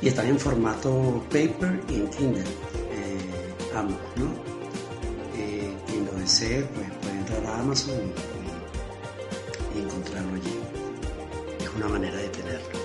y 0.03 0.09
están 0.09 0.27
en 0.27 0.39
formato 0.39 1.25
paper 1.31 1.81
y 1.89 1.95
en 1.95 2.11
Kindle 2.11 2.74
ambos, 3.75 3.99
¿no? 4.17 4.27
Eh, 5.37 5.75
quien 5.87 6.07
lo 6.07 6.13
desee, 6.13 6.63
pues 6.75 6.91
puede 7.03 7.19
entrar 7.19 7.45
a 7.47 7.61
Amazon 7.61 8.13
y, 9.75 9.79
y 9.79 9.83
encontrarlo 9.83 10.35
allí. 10.35 10.59
Es 11.61 11.69
una 11.77 11.89
manera 11.89 12.17
de 12.17 12.29
tenerlo. 12.29 12.84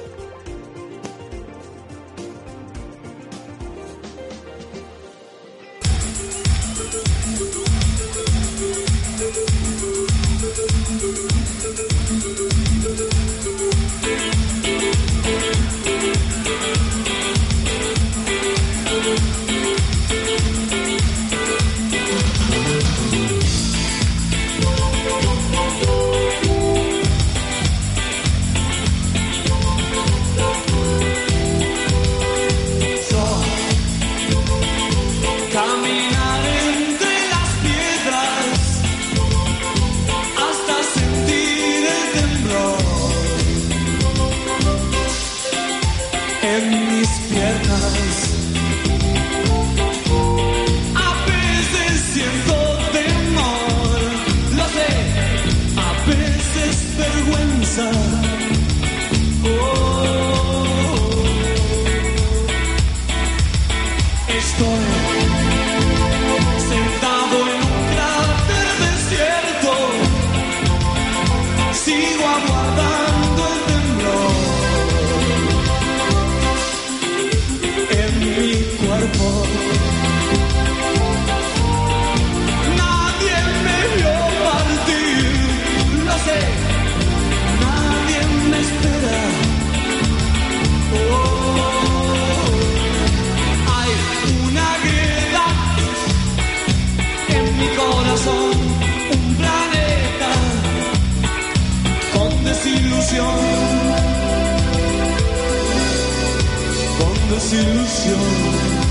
desilusión. 107.49 108.88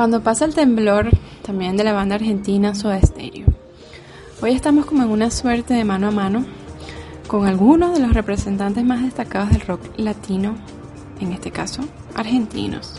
Cuando 0.00 0.22
pasa 0.22 0.46
el 0.46 0.54
temblor, 0.54 1.10
también 1.42 1.76
de 1.76 1.84
la 1.84 1.92
banda 1.92 2.14
argentina 2.14 2.74
Soda 2.74 2.98
Stereo. 3.02 3.48
Hoy 4.40 4.52
estamos 4.52 4.86
como 4.86 5.02
en 5.02 5.10
una 5.10 5.30
suerte 5.30 5.74
de 5.74 5.84
mano 5.84 6.08
a 6.08 6.10
mano 6.10 6.46
con 7.26 7.46
algunos 7.46 7.92
de 7.92 8.00
los 8.00 8.14
representantes 8.14 8.82
más 8.82 9.02
destacados 9.02 9.50
del 9.50 9.60
rock 9.60 9.82
latino, 9.98 10.56
en 11.20 11.32
este 11.32 11.50
caso 11.50 11.82
argentinos. 12.14 12.94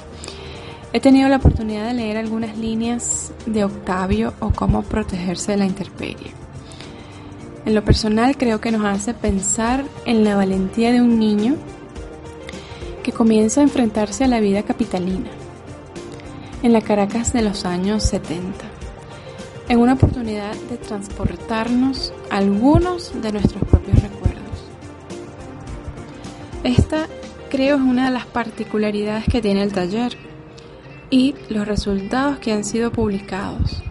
He 0.93 0.99
tenido 0.99 1.28
la 1.28 1.38
oportunidad 1.38 1.88
de 1.88 1.95
leer 1.95 2.18
algunas 2.18 2.56
líneas 2.56 3.32
de 3.47 3.64
Octavio 3.64 4.36
o 4.39 4.52
cómo 4.52 4.84
protegerse 4.84 5.54
de 5.54 5.58
la 5.58 5.66
intemperie. 5.66 6.34
En 7.66 7.74
lo 7.74 7.84
personal 7.84 8.38
creo 8.38 8.62
que 8.62 8.72
nos 8.72 8.86
hace 8.86 9.16
pensar 9.16 9.86
en 10.06 10.24
la 10.24 10.36
valentía 10.36 10.91
de 10.91 11.02
un 11.02 11.18
niño 11.18 11.56
que 13.02 13.12
comienza 13.12 13.62
a 13.62 13.64
enfrentarse 13.64 14.26
a 14.26 14.28
la 14.28 14.39
vida 14.39 14.62
capitalina 14.62 15.41
en 16.64 16.74
la 16.74 16.82
Caracas 16.82 17.34
de 17.34 17.41
los 17.41 17.66
años 17.66 18.03
70, 18.03 18.66
en 19.70 19.80
una 19.80 19.93
oportunidad 19.93 20.53
de 20.70 20.78
transportarnos 20.78 22.14
algunos 22.30 23.20
de 23.22 23.32
nuestros 23.32 23.64
propios 23.64 24.01
recuerdos. 24.01 24.41
Esta 26.64 27.07
creo 27.49 27.78
es 27.78 27.82
una 27.82 28.05
de 28.05 28.12
las 28.12 28.28
particularidades 28.28 29.26
que 29.26 29.41
tiene 29.41 29.64
el 29.64 29.74
taller 29.74 30.16
y 31.09 31.36
los 31.49 31.68
resultados 31.68 32.38
que 32.38 32.53
han 32.53 32.64
sido 32.64 32.91
publicados. 32.91 33.82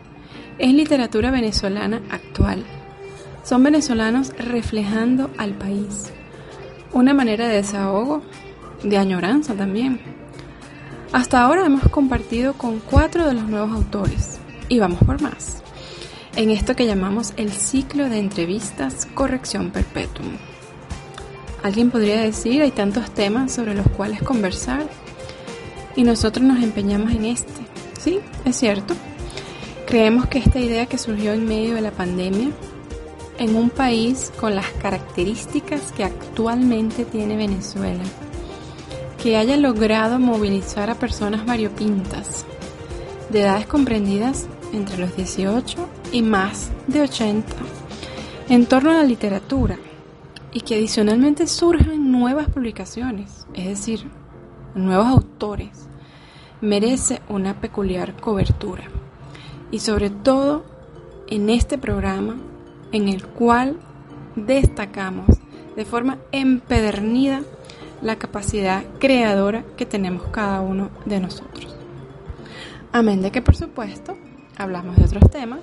Es 0.58 0.72
literatura 0.72 1.30
venezolana 1.30 2.00
actual. 2.10 2.64
Son 3.42 3.62
venezolanos 3.62 4.32
reflejando 4.38 5.30
al 5.38 5.54
país. 5.54 6.12
Una 6.92 7.14
manera 7.14 7.48
de 7.48 7.56
desahogo, 7.56 8.22
de 8.82 8.96
añoranza 8.96 9.54
también. 9.54 10.09
Hasta 11.12 11.42
ahora 11.42 11.66
hemos 11.66 11.82
compartido 11.88 12.54
con 12.54 12.78
cuatro 12.78 13.26
de 13.26 13.34
los 13.34 13.42
nuevos 13.42 13.72
autores 13.72 14.38
y 14.68 14.78
vamos 14.78 15.00
por 15.04 15.20
más. 15.20 15.60
En 16.36 16.50
esto 16.50 16.76
que 16.76 16.86
llamamos 16.86 17.32
el 17.36 17.50
ciclo 17.50 18.08
de 18.08 18.18
entrevistas 18.18 19.08
Corrección 19.12 19.72
Perpetuum. 19.72 20.36
Alguien 21.64 21.90
podría 21.90 22.20
decir, 22.20 22.62
hay 22.62 22.70
tantos 22.70 23.10
temas 23.10 23.50
sobre 23.50 23.74
los 23.74 23.88
cuales 23.88 24.22
conversar 24.22 24.88
y 25.96 26.04
nosotros 26.04 26.46
nos 26.46 26.62
empeñamos 26.62 27.10
en 27.12 27.24
este. 27.24 27.60
Sí, 27.98 28.20
es 28.44 28.56
cierto. 28.56 28.94
Creemos 29.88 30.28
que 30.28 30.38
esta 30.38 30.60
idea 30.60 30.86
que 30.86 30.96
surgió 30.96 31.32
en 31.32 31.44
medio 31.44 31.74
de 31.74 31.80
la 31.80 31.90
pandemia, 31.90 32.50
en 33.38 33.56
un 33.56 33.68
país 33.68 34.30
con 34.38 34.54
las 34.54 34.68
características 34.80 35.90
que 35.90 36.04
actualmente 36.04 37.04
tiene 37.04 37.36
Venezuela, 37.36 38.04
que 39.22 39.36
haya 39.36 39.58
logrado 39.58 40.18
movilizar 40.18 40.88
a 40.88 40.94
personas 40.94 41.44
variopintas, 41.44 42.46
de 43.28 43.42
edades 43.42 43.66
comprendidas 43.66 44.48
entre 44.72 44.96
los 44.96 45.14
18 45.14 45.76
y 46.10 46.22
más 46.22 46.70
de 46.86 47.02
80, 47.02 47.46
en 48.48 48.64
torno 48.64 48.90
a 48.90 48.94
la 48.94 49.04
literatura, 49.04 49.76
y 50.52 50.62
que 50.62 50.76
adicionalmente 50.76 51.46
surjan 51.46 52.10
nuevas 52.10 52.48
publicaciones, 52.48 53.46
es 53.52 53.66
decir, 53.66 54.06
nuevos 54.74 55.06
autores, 55.06 55.86
merece 56.62 57.20
una 57.28 57.60
peculiar 57.60 58.16
cobertura. 58.16 58.84
Y 59.70 59.80
sobre 59.80 60.08
todo 60.08 60.64
en 61.28 61.50
este 61.50 61.76
programa 61.76 62.36
en 62.90 63.08
el 63.08 63.26
cual 63.26 63.76
destacamos 64.34 65.26
de 65.76 65.84
forma 65.84 66.18
empedernida 66.32 67.42
la 68.02 68.16
capacidad 68.16 68.84
creadora 68.98 69.64
que 69.76 69.86
tenemos 69.86 70.28
cada 70.28 70.60
uno 70.60 70.90
de 71.04 71.20
nosotros. 71.20 71.76
Amén 72.92 73.22
de 73.22 73.30
que 73.30 73.42
por 73.42 73.56
supuesto 73.56 74.16
hablamos 74.56 74.96
de 74.96 75.04
otros 75.04 75.30
temas 75.30 75.60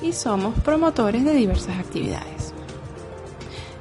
y 0.00 0.12
somos 0.12 0.58
promotores 0.60 1.24
de 1.24 1.34
diversas 1.34 1.78
actividades. 1.78 2.52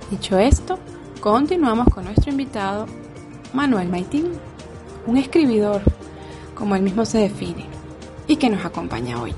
Dicho 0.09 0.37
esto, 0.37 0.79
continuamos 1.19 1.87
con 1.93 2.05
nuestro 2.05 2.31
invitado 2.31 2.85
Manuel 3.53 3.89
Maitín 3.89 4.31
un 5.07 5.17
escribidor, 5.17 5.81
como 6.55 6.75
él 6.75 6.83
mismo 6.83 7.05
se 7.05 7.19
define, 7.19 7.65
y 8.27 8.35
que 8.35 8.49
nos 8.49 8.65
acompaña 8.65 9.21
hoy. 9.21 9.33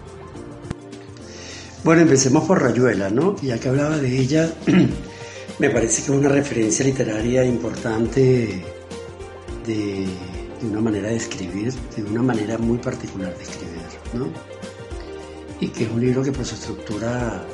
Bueno, 1.84 2.02
empecemos 2.02 2.46
por 2.46 2.62
Rayuela, 2.62 3.10
¿no? 3.10 3.36
Ya 3.42 3.60
que 3.60 3.70
hablaba 3.70 3.98
de 3.98 4.20
ella, 4.20 4.54
me 5.60 5.70
parece 5.70 6.04
que 6.04 6.12
es 6.12 6.18
una 6.18 6.30
referencia 6.30 6.86
literaria 6.86 7.46
importante 7.46 8.64
de, 9.66 10.08
una 10.62 10.82
manera 10.82 11.10
de 11.10 11.18
escribir, 11.18 11.74
de 11.96 12.04
una 12.04 12.24
manera 12.24 12.58
muy 12.58 12.78
particular 12.78 13.36
de 13.38 13.44
escribir, 13.44 13.82
¿no? 14.14 14.28
Y 15.60 15.68
que 15.70 15.84
es 15.84 15.92
un 15.92 16.02
libro 16.02 16.24
que 16.24 16.32
por 16.32 16.46
su 16.46 16.56
estructura, 16.56 17.46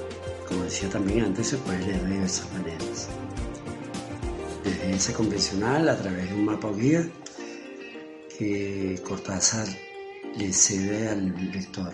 como 0.48 0.64
decía 0.64 0.90
también 0.90 1.26
antes, 1.26 1.48
se 1.48 1.58
puede 1.58 1.80
leer 1.80 2.04
de 2.04 2.14
diversas 2.14 2.52
maneras. 2.54 3.08
Desde 4.64 4.96
ese 4.96 5.14
convencional, 5.14 5.90
a 5.90 5.98
través 5.98 6.30
de 6.30 6.36
un 6.36 6.46
mapa 6.46 6.68
o 6.68 6.76
guía, 6.76 7.08
que 8.38 9.02
Cortázar 9.06 9.68
le 10.38 10.54
cede 10.54 11.10
al 11.10 11.52
lector, 11.52 11.92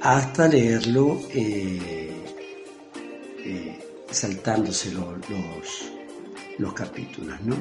hasta 0.00 0.48
leerlo 0.48 1.20
eh, 1.30 2.10
eh, 3.44 3.91
saltándose 4.12 4.92
los, 4.92 5.14
los, 6.58 6.72
capítulos, 6.72 7.40
¿no? 7.42 7.56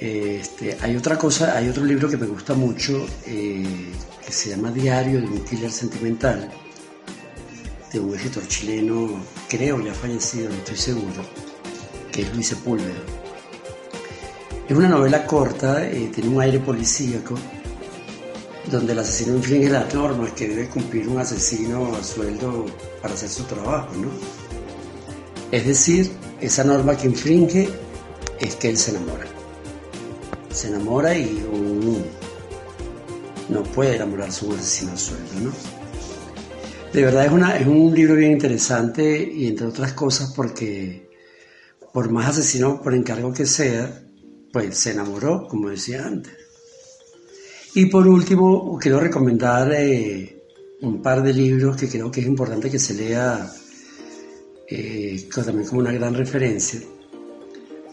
Este, 0.00 0.76
hay 0.80 0.96
otra 0.96 1.16
cosa, 1.16 1.56
hay 1.56 1.68
otro 1.68 1.84
libro 1.84 2.08
que 2.08 2.16
me 2.16 2.26
gusta 2.26 2.54
mucho 2.54 3.06
eh, 3.26 3.92
que 4.24 4.32
se 4.32 4.50
llama 4.50 4.70
Diario 4.70 5.20
de 5.20 5.26
un 5.26 5.44
killer 5.44 5.70
sentimental 5.70 6.50
de 7.92 8.00
un 8.00 8.14
escritor 8.14 8.46
chileno, 8.48 9.24
creo 9.48 9.80
ya 9.80 9.94
fallecido, 9.94 10.48
no 10.48 10.56
estoy 10.56 10.76
seguro, 10.76 11.24
que 12.10 12.22
es 12.22 12.34
Luis 12.34 12.48
Sepúlveda 12.48 13.14
es 14.68 14.74
una 14.74 14.88
novela 14.88 15.26
corta, 15.26 15.86
eh, 15.86 16.10
tiene 16.14 16.30
un 16.30 16.40
aire 16.40 16.58
policíaco, 16.58 17.34
donde 18.70 18.94
el 18.94 18.98
asesino 18.98 19.36
infringe 19.36 19.68
las 19.68 19.92
normas 19.92 20.32
que 20.32 20.48
debe 20.48 20.68
cumplir 20.68 21.06
un 21.06 21.18
asesino 21.18 21.94
a 21.94 22.02
sueldo 22.02 22.64
para 23.02 23.12
hacer 23.12 23.28
su 23.28 23.44
trabajo, 23.44 23.92
¿no? 23.94 24.08
Es 25.54 25.64
decir, 25.64 26.10
esa 26.40 26.64
norma 26.64 26.96
que 26.96 27.06
infringe 27.06 27.68
es 28.40 28.56
que 28.56 28.70
él 28.70 28.76
se 28.76 28.90
enamora. 28.90 29.24
Se 30.50 30.66
enamora 30.66 31.16
y 31.16 31.44
no 33.48 33.62
puede 33.62 33.94
enamorarse 33.94 34.46
un 34.46 34.58
asesino 34.58 34.90
a 34.90 34.96
sueldo, 34.96 35.32
¿no? 35.44 35.52
De 36.92 37.04
verdad 37.04 37.26
es, 37.26 37.30
una, 37.30 37.56
es 37.56 37.68
un 37.68 37.94
libro 37.94 38.16
bien 38.16 38.32
interesante 38.32 39.16
y 39.32 39.46
entre 39.46 39.68
otras 39.68 39.92
cosas 39.92 40.32
porque 40.34 41.08
por 41.92 42.10
más 42.10 42.30
asesino 42.30 42.82
por 42.82 42.92
encargo 42.92 43.32
que 43.32 43.46
sea, 43.46 44.02
pues 44.52 44.76
se 44.76 44.90
enamoró, 44.90 45.46
como 45.46 45.68
decía 45.68 46.04
antes. 46.04 46.34
Y 47.76 47.86
por 47.86 48.08
último, 48.08 48.76
quiero 48.80 48.98
recomendar 48.98 49.72
eh, 49.72 50.36
un 50.80 51.00
par 51.00 51.22
de 51.22 51.32
libros 51.32 51.76
que 51.76 51.88
creo 51.88 52.10
que 52.10 52.22
es 52.22 52.26
importante 52.26 52.68
que 52.68 52.80
se 52.80 52.94
lea 52.94 53.48
eh, 54.68 55.28
también 55.34 55.66
como 55.66 55.80
una 55.80 55.92
gran 55.92 56.14
referencia 56.14 56.80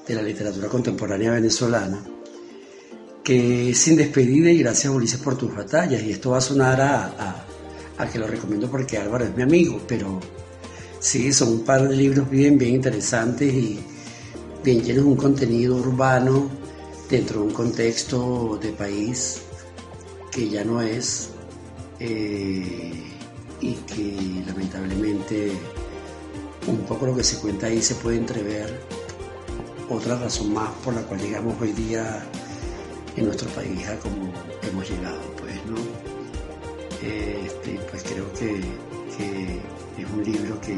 de 0.08 0.16
la 0.16 0.22
literatura 0.22 0.68
contemporánea 0.68 1.32
venezolana, 1.32 2.04
que 3.24 3.74
Sin 3.76 3.98
despedida 3.98 4.50
y 4.50 4.60
Gracias 4.60 4.94
Ulises 4.94 5.20
por 5.20 5.38
tus 5.38 5.56
batallas. 5.56 6.02
Y 6.04 6.12
esto 6.12 6.32
va 6.32 6.40
a 6.40 6.42
sonar 6.42 6.82
a, 6.82 7.46
a 7.98 8.10
que 8.10 8.18
lo 8.18 8.28
recomiendo 8.28 8.70
porque 8.70 8.98
Álvaro 8.98 9.26
es 9.26 9.36
mi 9.36 9.44
amigo, 9.44 9.80
pero 9.88 10.20
sí, 11.00 11.32
son 11.32 11.50
un 11.50 11.64
par 11.64 11.88
de 11.88 11.96
libros 11.96 12.30
bien, 12.30 12.58
bien 12.58 12.76
interesantes 12.76 13.54
y 13.54 13.80
bien 14.64 14.84
llenos 14.84 15.06
de 15.06 15.12
un 15.12 15.18
contenido 15.18 15.76
urbano 15.76 16.50
dentro 17.10 17.42
de 17.42 17.48
un 17.48 17.54
contexto 17.54 18.58
de 18.62 18.72
país 18.72 19.42
que 20.32 20.50
ya 20.50 20.64
no 20.64 20.82
es 20.82 21.30
eh, 22.00 22.94
y 23.60 23.74
que 23.74 24.44
lamentablemente 24.48 25.52
un 26.68 26.78
poco 26.86 27.08
lo 27.08 27.16
que 27.16 27.24
se 27.24 27.38
cuenta 27.38 27.68
ahí 27.68 27.82
se 27.82 27.96
puede 27.96 28.18
entrever 28.18 28.80
otra 29.90 30.18
razón 30.18 30.54
más 30.54 30.70
por 30.84 30.94
la 30.94 31.02
cual 31.02 31.20
llegamos 31.20 31.60
hoy 31.60 31.72
día 31.74 32.24
en 33.16 33.26
nuestro 33.26 33.50
país 33.50 33.88
a 33.88 33.98
como 33.98 34.32
hemos 34.70 34.90
llegado 34.90 35.22
pues 35.38 35.56
no 35.66 35.78
este, 37.02 37.80
pues 37.90 38.04
creo 38.04 38.32
que, 38.34 38.60
es 39.98 40.10
un 40.14 40.24
libro 40.24 40.60
que 40.62 40.78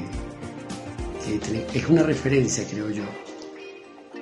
es 1.77 1.87
una 1.87 2.03
referencia 2.03 2.65
creo 2.69 2.89
yo 2.89 3.03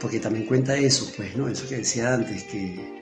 porque 0.02 0.20
también 0.20 0.48
cuenta 0.48 0.76
eso, 0.76 1.10
pues, 1.16 1.38
¿no? 1.38 1.48
Eso 1.48 1.70
que 1.70 1.78
decía 1.78 2.16
antes, 2.16 2.44
que 2.46 3.02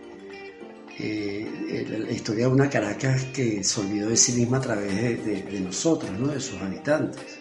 eh, 0.99 1.86
la 1.88 2.12
historia 2.12 2.47
de 2.47 2.51
una 2.51 2.70
Caracas 2.70 3.24
que 3.34 3.64
se 3.64 3.80
olvidó 3.80 4.10
de 4.10 4.18
sí 4.18 4.34
misma 4.34 4.57
a 4.57 4.62
través 4.62 5.26
de, 5.26 5.60
nosotros, 5.62 6.12
¿no? 6.20 6.28
De 6.28 6.41
sus 6.41 6.62
habitantes. 6.62 7.39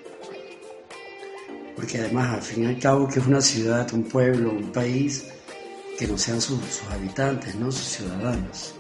Porque 1.78 1.98
además, 1.98 2.34
al 2.34 2.42
fin 2.42 2.64
y 2.64 2.66
al 2.66 2.78
cabo, 2.80 3.06
que 3.06 3.20
es 3.20 3.26
una 3.28 3.40
ciudad, 3.40 3.88
un 3.94 4.02
pueblo, 4.02 4.50
un 4.50 4.72
país, 4.72 5.26
que 5.96 6.08
no 6.08 6.18
sean 6.18 6.40
sus, 6.40 6.58
habitantes, 6.90 7.54
¿no? 7.54 7.70
Sus 7.70 7.86
ciudadanos. 7.86 8.74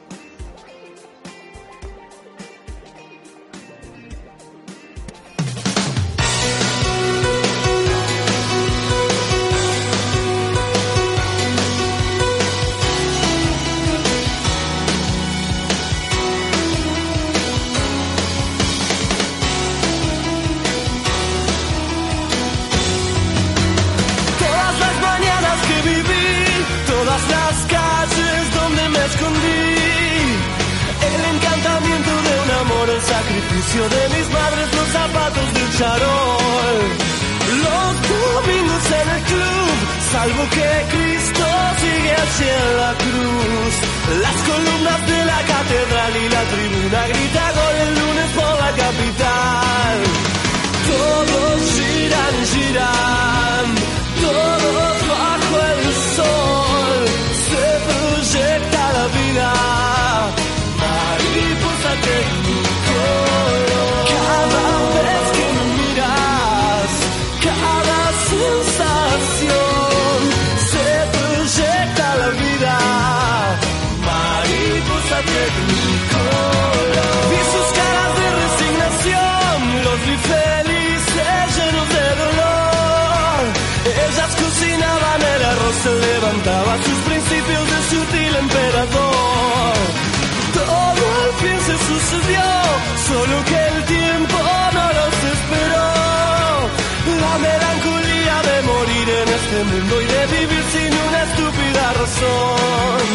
Estúpida 102.08 102.18
razón. 102.18 103.06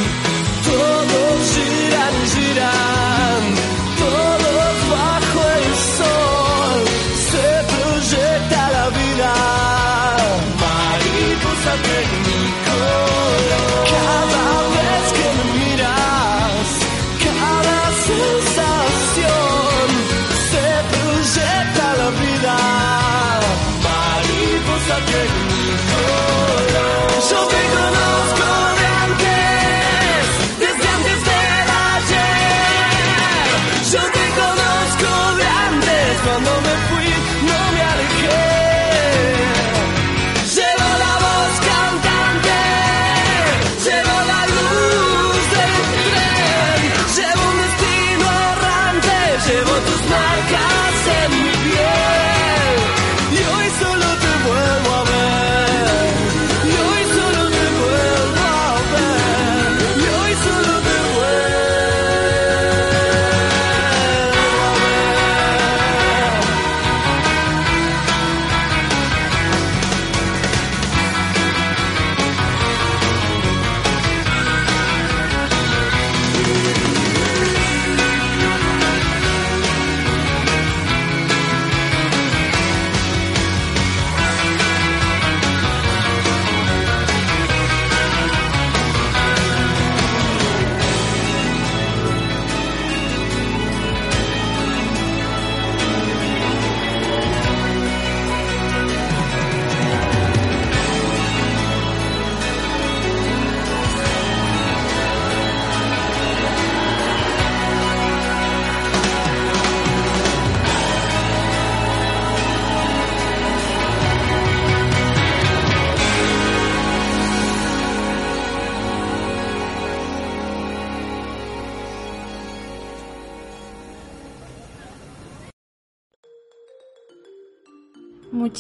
Todos 0.64 1.40
giran, 1.54 2.16
giran, 2.34 3.42
todos 3.98 4.76
bajo 4.92 5.42
el 5.58 5.68
sol. 5.98 6.82
Se 7.30 7.48
proyecta 7.74 8.60
la 8.72 8.90
vida, 8.90 9.34
mariposa 10.60 11.72
tecnicolor. 11.84 12.23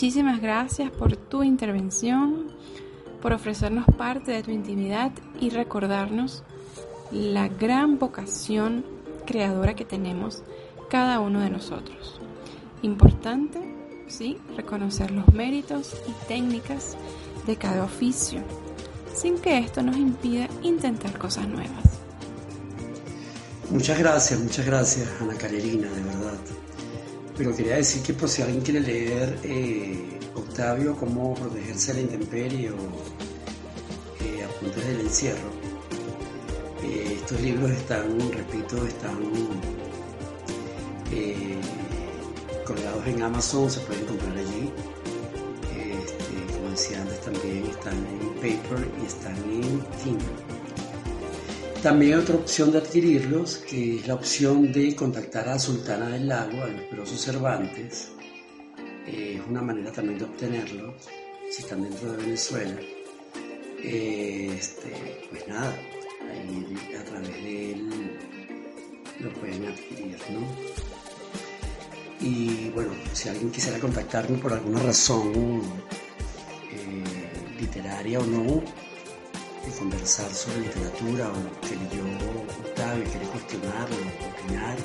Muchísimas 0.03 0.41
gracias 0.41 0.91
por 0.91 1.15
tu 1.15 1.43
intervención, 1.43 2.47
por 3.21 3.31
ofrecernos 3.31 3.85
parte 3.97 4.33
de 4.33 4.43
tu 4.43 4.51
intimidad 4.51 5.13
y 5.39 5.49
recordarnos 5.49 6.43
la 7.09 7.47
gran 7.47 7.99
vocación 7.99 8.83
creadora 9.25 9.77
que 9.77 9.85
tenemos 9.85 10.43
cada 10.89 11.21
uno 11.21 11.39
de 11.39 11.49
nosotros. 11.49 12.19
Importante, 12.81 13.61
sí, 14.09 14.37
reconocer 14.57 15.09
los 15.11 15.33
méritos 15.33 15.95
y 16.05 16.27
técnicas 16.27 16.97
de 17.47 17.55
cada 17.55 17.85
oficio, 17.85 18.41
sin 19.15 19.37
que 19.37 19.57
esto 19.57 19.83
nos 19.83 19.95
impida 19.95 20.49
intentar 20.63 21.17
cosas 21.17 21.47
nuevas. 21.47 22.01
Muchas 23.69 23.97
gracias, 23.97 24.37
muchas 24.37 24.65
gracias, 24.65 25.07
Ana 25.21 25.35
Carolina, 25.35 25.87
de 25.87 26.01
verdad. 26.01 26.62
Pero 27.37 27.55
quería 27.55 27.77
decir 27.77 28.03
que 28.03 28.13
por 28.13 28.29
si 28.29 28.41
alguien 28.41 28.61
quiere 28.61 28.79
leer 28.79 29.39
eh, 29.43 30.19
Octavio, 30.35 30.95
cómo 30.95 31.33
protegerse 31.33 31.93
de 31.93 32.01
la 32.03 32.11
intemperie 32.11 32.69
o 32.69 32.75
eh, 34.23 34.43
Apuntes 34.43 34.85
del 34.87 34.99
encierro, 34.99 35.49
eh, 36.83 37.17
estos 37.17 37.41
libros 37.41 37.71
están, 37.71 38.19
repito, 38.31 38.85
están 38.85 39.19
colgados 42.65 43.07
en 43.07 43.21
Amazon, 43.21 43.69
se 43.69 43.79
pueden 43.81 44.05
comprar 44.05 44.37
allí. 44.37 44.71
Este, 45.75 46.53
como 46.55 46.69
decía 46.69 47.01
antes, 47.01 47.19
también 47.21 47.65
están 47.65 47.95
en 47.95 48.29
paper 48.35 48.87
y 49.01 49.05
están 49.05 49.35
en 49.35 49.81
Kindle. 50.03 50.52
También 51.83 52.13
hay 52.13 52.19
otra 52.19 52.35
opción 52.35 52.71
de 52.71 52.77
adquirirlos, 52.77 53.57
que 53.57 53.97
es 53.97 54.07
la 54.07 54.13
opción 54.13 54.71
de 54.71 54.95
contactar 54.95 55.49
a 55.49 55.59
Sultana 55.59 56.07
del 56.07 56.29
Lago, 56.29 56.63
a 56.63 56.69
Esperoso 56.69 57.17
Cervantes. 57.17 58.09
Eh, 59.05 59.37
es 59.37 59.49
una 59.49 59.61
manera 59.61 59.91
también 59.91 60.17
de 60.17 60.23
obtenerlo, 60.23 60.93
si 61.51 61.61
están 61.61 61.83
dentro 61.83 62.13
de 62.13 62.23
Venezuela. 62.23 62.79
Eh, 63.83 64.55
este, 64.57 65.27
pues 65.29 65.45
nada, 65.45 65.75
a 66.97 67.03
través 67.03 67.33
de 67.43 67.73
él 67.73 67.89
lo 69.19 69.33
pueden 69.33 69.65
adquirir, 69.65 70.17
¿no? 70.29 70.39
Y 72.21 72.69
bueno, 72.69 72.91
si 73.11 73.27
alguien 73.27 73.51
quisiera 73.51 73.77
contactarme 73.77 74.37
por 74.37 74.53
alguna 74.53 74.79
razón 74.79 75.61
eh, 76.71 77.59
literaria 77.59 78.21
o 78.21 78.25
no, 78.25 78.63
de 79.65 79.71
conversar 79.77 80.33
sobre 80.33 80.61
literatura 80.61 81.29
o 81.29 81.33
que 81.61 81.75
leyó 81.75 82.03
Octavio, 82.65 83.03
quiere 83.05 83.27
cuestionarlo, 83.27 83.97
opinar. 84.41 84.77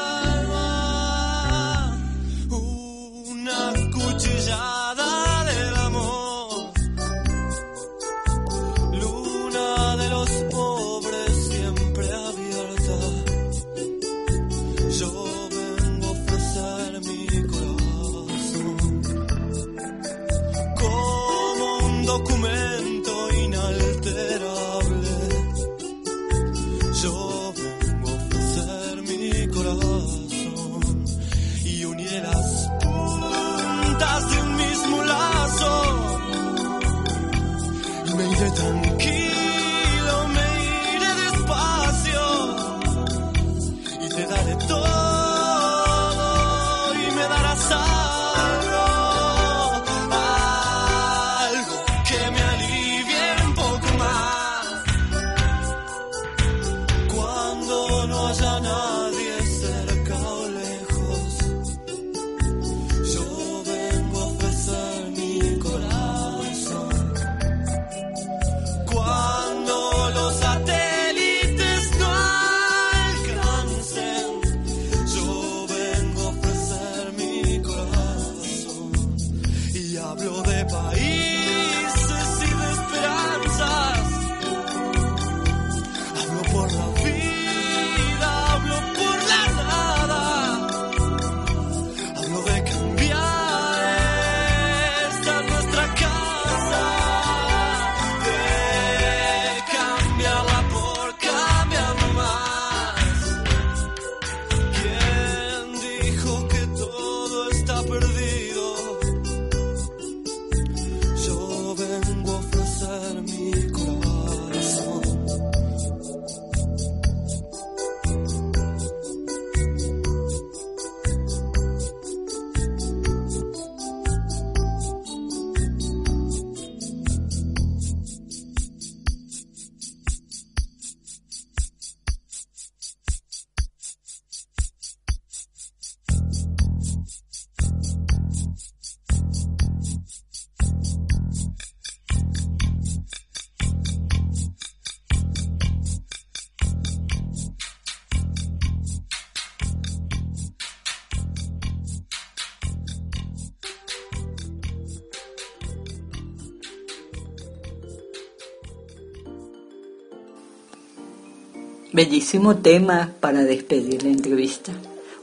Bellísimo 161.95 162.57
tema 162.57 163.13
para 163.21 163.45
despedir 163.45 164.03
la 164.03 164.09
entrevista. 164.09 164.73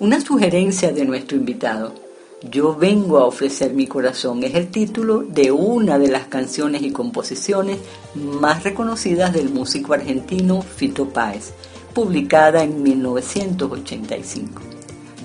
Una 0.00 0.22
sugerencia 0.22 0.90
de 0.90 1.04
nuestro 1.04 1.36
invitado. 1.36 1.92
Yo 2.50 2.74
vengo 2.74 3.18
a 3.18 3.26
ofrecer 3.26 3.74
mi 3.74 3.86
corazón 3.86 4.42
es 4.42 4.54
el 4.54 4.68
título 4.68 5.18
de 5.18 5.52
una 5.52 5.98
de 5.98 6.08
las 6.08 6.28
canciones 6.28 6.80
y 6.80 6.90
composiciones 6.90 7.76
más 8.14 8.64
reconocidas 8.64 9.34
del 9.34 9.50
músico 9.50 9.92
argentino 9.92 10.62
Fito 10.62 11.10
Páez, 11.10 11.52
publicada 11.92 12.64
en 12.64 12.82
1985. 12.82 14.62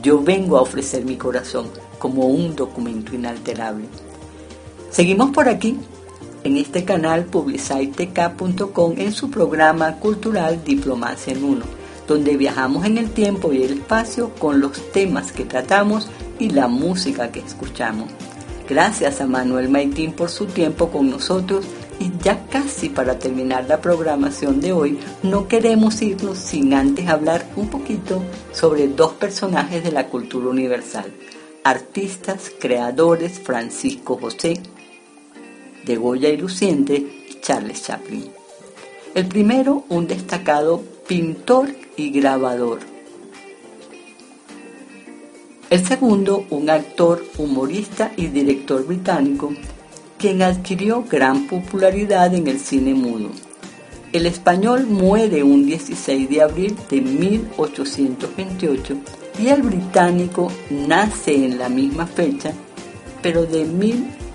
Yo 0.04 0.22
vengo 0.22 0.58
a 0.58 0.64
ofrecer 0.64 1.06
mi 1.06 1.16
corazón 1.16 1.70
como 1.98 2.26
un 2.26 2.58
documento 2.58 3.16
inalterable. 3.16 3.86
Seguimos 4.92 5.30
por 5.30 5.48
aquí 5.48 5.78
en 6.48 6.56
este 6.56 6.86
canal 6.86 7.26
publicitek.com 7.26 8.94
en 8.98 9.12
su 9.12 9.30
programa 9.30 9.98
cultural 9.98 10.64
Diplomacia 10.64 11.34
en 11.34 11.44
Uno, 11.44 11.66
donde 12.08 12.38
viajamos 12.38 12.86
en 12.86 12.98
el 12.98 13.12
tiempo 13.12 13.52
y 13.52 13.64
el 13.64 13.80
espacio 13.80 14.34
con 14.36 14.62
los 14.62 14.94
temas 14.94 15.34
que 15.34 15.44
tratamos 15.44 16.10
y 16.40 16.52
la 16.52 16.70
música 16.70 17.34
que 17.34 17.42
escuchamos. 17.42 18.10
Gracias 18.70 19.20
a 19.20 19.28
Manuel 19.28 19.68
Maitín 19.68 20.14
por 20.14 20.30
su 20.30 20.46
tiempo 20.46 20.90
con 20.90 21.10
nosotros 21.10 21.66
y 22.00 22.12
ya 22.24 22.46
casi 22.46 22.88
para 22.88 23.20
terminar 23.20 23.66
la 23.68 23.82
programación 23.82 24.62
de 24.62 24.72
hoy, 24.72 25.00
no 25.24 25.50
queremos 25.50 26.02
irnos 26.02 26.38
sin 26.38 26.74
antes 26.74 27.10
hablar 27.10 27.46
un 27.58 27.68
poquito 27.68 28.24
sobre 28.54 28.88
dos 28.88 29.12
personajes 29.14 29.84
de 29.84 29.92
la 29.92 30.08
cultura 30.08 30.48
universal, 30.48 31.12
artistas, 31.66 32.52
creadores 32.58 33.38
Francisco 33.38 34.18
José 34.18 34.62
de 35.88 35.96
Goya 35.96 36.30
y 36.30 36.38
Luciente 36.38 36.96
y 36.96 37.40
Charles 37.42 37.82
Chaplin. 37.84 38.30
El 39.16 39.26
primero, 39.26 39.86
un 39.90 40.08
destacado 40.08 40.84
pintor 41.08 41.70
y 41.96 42.12
grabador. 42.12 42.82
El 45.70 45.86
segundo, 45.86 46.46
un 46.50 46.70
actor, 46.70 47.26
humorista 47.38 48.12
y 48.16 48.28
director 48.28 48.86
británico, 48.86 49.54
quien 50.18 50.42
adquirió 50.42 51.04
gran 51.04 51.48
popularidad 51.48 52.34
en 52.36 52.48
el 52.48 52.60
cine 52.60 52.94
mudo. 52.94 53.32
El 54.14 54.26
español 54.26 54.88
muere 54.88 55.44
un 55.44 55.66
16 55.66 56.30
de 56.30 56.42
abril 56.42 56.76
de 56.90 57.02
1828 57.02 58.98
y 59.40 59.48
el 59.48 59.62
británico 59.62 60.52
nace 60.70 61.36
en 61.46 61.60
la 61.60 61.70
misma 61.70 62.08
fecha, 62.08 62.54
pero 63.22 63.46
de 63.46 63.66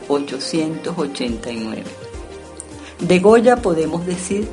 1889. 0.08 1.84
De 3.00 3.18
Goya 3.18 3.56
podemos 3.56 4.06
decir 4.06 4.48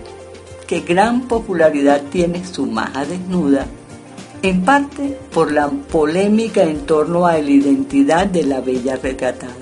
que 0.67 0.81
gran 0.81 1.27
popularidad 1.27 2.03
tiene 2.11 2.45
su 2.45 2.65
maja 2.65 3.05
desnuda, 3.05 3.65
en 4.41 4.63
parte 4.63 5.17
por 5.33 5.51
la 5.51 5.67
polémica 5.67 6.63
en 6.63 6.85
torno 6.85 7.25
a 7.25 7.33
la 7.33 7.49
identidad 7.49 8.27
de 8.27 8.43
la 8.43 8.61
bella 8.61 8.95
retratada. 8.95 9.53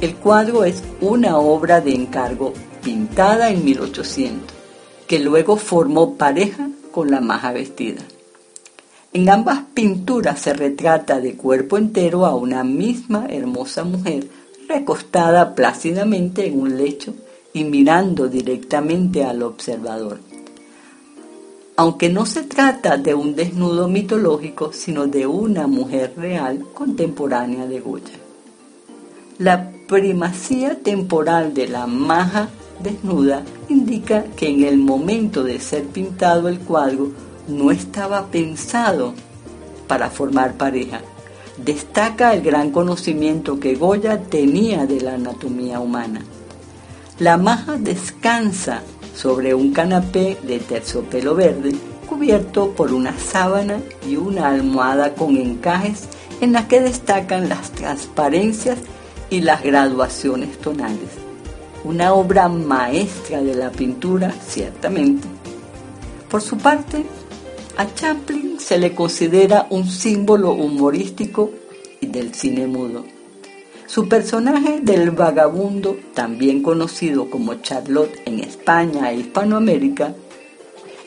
El 0.00 0.14
cuadro 0.16 0.64
es 0.64 0.82
una 1.00 1.38
obra 1.38 1.80
de 1.80 1.94
encargo 1.94 2.52
pintada 2.82 3.50
en 3.50 3.64
1800, 3.64 4.54
que 5.06 5.18
luego 5.18 5.56
formó 5.56 6.16
pareja 6.16 6.70
con 6.92 7.10
la 7.10 7.20
maja 7.20 7.52
vestida. 7.52 8.02
En 9.12 9.28
ambas 9.28 9.64
pinturas 9.74 10.40
se 10.40 10.52
retrata 10.52 11.20
de 11.20 11.34
cuerpo 11.34 11.76
entero 11.76 12.26
a 12.26 12.34
una 12.34 12.62
misma 12.62 13.26
hermosa 13.28 13.84
mujer 13.84 14.28
recostada 14.70 15.56
plácidamente 15.56 16.46
en 16.46 16.60
un 16.60 16.76
lecho 16.76 17.12
y 17.52 17.64
mirando 17.64 18.28
directamente 18.28 19.24
al 19.24 19.42
observador. 19.42 20.20
Aunque 21.76 22.08
no 22.08 22.24
se 22.24 22.44
trata 22.44 22.96
de 22.96 23.14
un 23.14 23.34
desnudo 23.34 23.88
mitológico, 23.88 24.72
sino 24.72 25.08
de 25.08 25.26
una 25.26 25.66
mujer 25.66 26.14
real 26.16 26.66
contemporánea 26.72 27.66
de 27.66 27.80
Goya. 27.80 28.18
La 29.38 29.72
primacía 29.88 30.78
temporal 30.78 31.52
de 31.52 31.66
la 31.66 31.88
maja 31.88 32.48
desnuda 32.80 33.42
indica 33.68 34.24
que 34.36 34.48
en 34.50 34.62
el 34.62 34.78
momento 34.78 35.42
de 35.42 35.58
ser 35.58 35.84
pintado 35.86 36.48
el 36.48 36.60
cuadro 36.60 37.10
no 37.48 37.72
estaba 37.72 38.26
pensado 38.26 39.14
para 39.88 40.10
formar 40.10 40.54
pareja. 40.54 41.00
Destaca 41.64 42.32
el 42.32 42.40
gran 42.40 42.70
conocimiento 42.70 43.60
que 43.60 43.74
Goya 43.74 44.22
tenía 44.22 44.86
de 44.86 45.02
la 45.02 45.14
anatomía 45.14 45.78
humana. 45.78 46.22
La 47.18 47.36
maja 47.36 47.76
descansa 47.76 48.82
sobre 49.14 49.52
un 49.52 49.72
canapé 49.72 50.38
de 50.42 50.58
terciopelo 50.58 51.34
verde 51.34 51.74
cubierto 52.08 52.70
por 52.70 52.94
una 52.94 53.16
sábana 53.18 53.78
y 54.08 54.16
una 54.16 54.48
almohada 54.48 55.14
con 55.14 55.36
encajes 55.36 56.08
en 56.40 56.54
la 56.54 56.66
que 56.66 56.80
destacan 56.80 57.50
las 57.50 57.72
transparencias 57.72 58.78
y 59.28 59.42
las 59.42 59.62
graduaciones 59.62 60.56
tonales. 60.58 61.10
Una 61.84 62.14
obra 62.14 62.48
maestra 62.48 63.42
de 63.42 63.54
la 63.54 63.70
pintura, 63.70 64.32
ciertamente. 64.48 65.28
Por 66.30 66.40
su 66.40 66.56
parte, 66.56 67.04
a 67.80 67.94
Chaplin 67.94 68.60
se 68.60 68.76
le 68.76 68.94
considera 68.94 69.66
un 69.70 69.88
símbolo 69.88 70.52
humorístico 70.52 71.50
y 71.98 72.08
del 72.08 72.34
cine 72.34 72.66
mudo. 72.66 73.06
Su 73.86 74.06
personaje 74.06 74.80
del 74.82 75.12
vagabundo, 75.12 75.96
también 76.12 76.62
conocido 76.62 77.30
como 77.30 77.54
Charlotte 77.62 78.20
en 78.26 78.40
España 78.40 79.10
e 79.10 79.20
Hispanoamérica, 79.20 80.14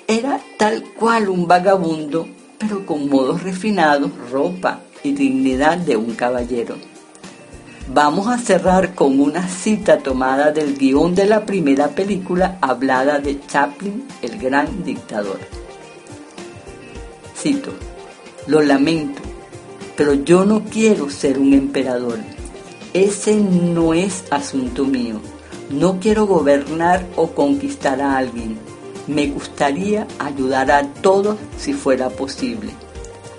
era 0.08 0.40
tal 0.58 0.84
cual 0.96 1.30
un 1.30 1.48
vagabundo, 1.48 2.28
pero 2.58 2.84
con 2.88 3.08
modos 3.08 3.44
refinados, 3.44 4.10
ropa 4.32 4.80
y 5.04 5.12
dignidad 5.12 5.78
de 5.78 5.96
un 5.96 6.16
caballero. 6.16 6.76
Vamos 7.94 8.28
a 8.30 8.40
cerrar 8.40 8.96
con 8.96 9.20
una 9.20 9.48
cita 9.48 10.00
tomada 10.00 10.52
del 10.52 10.76
guion 10.76 11.14
de 11.14 11.28
la 11.28 11.46
primera 11.46 11.90
película 11.90 12.58
hablada 12.62 13.20
de 13.20 13.40
Chaplin, 13.46 14.08
el 14.24 14.40
gran 14.40 14.84
dictador. 14.84 15.63
Lo 18.48 18.62
lamento, 18.62 19.22
pero 19.96 20.14
yo 20.14 20.46
no 20.46 20.64
quiero 20.64 21.10
ser 21.10 21.38
un 21.40 21.54
emperador 21.54 22.20
ese 22.94 23.34
no 23.34 23.96
es 23.96 24.24
asunto 24.30 24.86
mío. 24.86 25.20
No 25.72 26.00
quiero 26.00 26.28
gobernar 26.28 27.04
o 27.16 27.32
conquistar 27.32 28.04
a 28.04 28.18
alguien. 28.18 28.60
Me 29.08 29.28
gustaría 29.28 30.08
ayudar 30.20 30.70
a 30.70 30.86
todos 31.02 31.38
si 31.58 31.74
fuera 31.74 32.12
posible. 32.12 32.70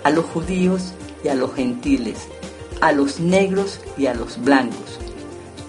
A 0.03 0.09
los 0.09 0.25
judíos 0.25 0.91
y 1.23 1.29
a 1.29 1.35
los 1.35 1.53
gentiles, 1.55 2.17
a 2.81 2.91
los 2.91 3.21
negros 3.21 3.79
y 3.97 4.07
a 4.07 4.13
los 4.13 4.43
blancos. 4.43 4.99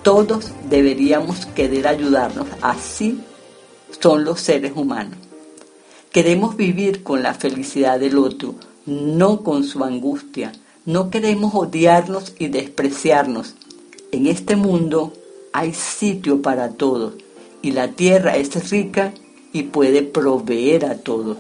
Todos 0.03 0.51
deberíamos 0.69 1.47
querer 1.47 1.87
ayudarnos. 1.87 2.49
Así 2.63 3.21
son 4.01 4.25
los 4.25 4.41
seres 4.41 4.73
humanos. 4.75 5.26
Queremos 6.17 6.57
vivir 6.57 7.03
con 7.03 7.23
la 7.23 7.35
felicidad 7.35 8.01
del 8.01 8.17
otro, 8.17 8.55
no 8.87 9.43
con 9.43 9.65
su 9.65 9.85
angustia. 9.85 10.51
No 10.87 11.11
queremos 11.11 11.55
odiarnos 11.55 12.33
y 12.39 12.49
despreciarnos 12.49 13.55
en 14.13 14.27
este 14.27 14.57
mundo 14.57 15.13
hay 15.53 15.75
sitio 15.75 16.41
para 16.41 16.71
todos 16.71 17.13
y 17.61 17.73
la 17.73 17.89
tierra 17.89 18.39
es 18.39 18.71
rica 18.71 19.13
y 19.53 19.65
puede 19.65 20.01
proveer 20.01 20.87
a 20.87 20.97
todos. 20.97 21.37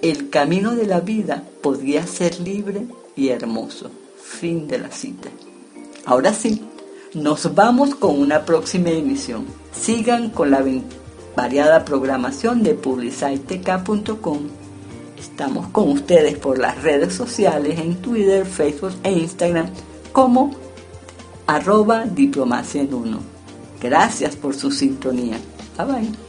El 0.00 0.30
camino 0.30 0.76
de 0.76 0.86
la 0.86 1.00
vida 1.00 1.42
podría 1.60 2.06
ser 2.06 2.38
libre 2.38 2.86
y 3.16 3.30
hermoso. 3.30 3.90
Fin 4.22 4.68
de 4.68 4.78
la 4.78 4.92
cita. 4.92 5.28
Ahora 6.04 6.32
sí, 6.32 6.62
nos 7.14 7.52
vamos 7.52 7.96
con 7.96 8.16
una 8.16 8.44
próxima 8.44 8.90
emisión. 8.90 9.44
Sigan 9.72 10.30
con 10.30 10.52
la 10.52 10.62
variada 11.38 11.84
programación 11.84 12.64
de 12.64 12.74
publiciteca.com. 12.74 14.38
Estamos 15.16 15.68
con 15.68 15.88
ustedes 15.90 16.36
por 16.36 16.58
las 16.58 16.82
redes 16.82 17.14
sociales 17.14 17.78
en 17.78 17.94
Twitter, 18.02 18.44
Facebook 18.44 18.94
e 19.04 19.12
Instagram 19.12 19.68
como 20.10 20.50
arroba 21.46 22.06
diplomacia 22.06 22.82
en 22.82 22.92
uno. 22.92 23.18
Gracias 23.80 24.34
por 24.34 24.56
su 24.56 24.72
sintonía. 24.72 25.38
Bye 25.76 25.86
bye. 25.86 26.27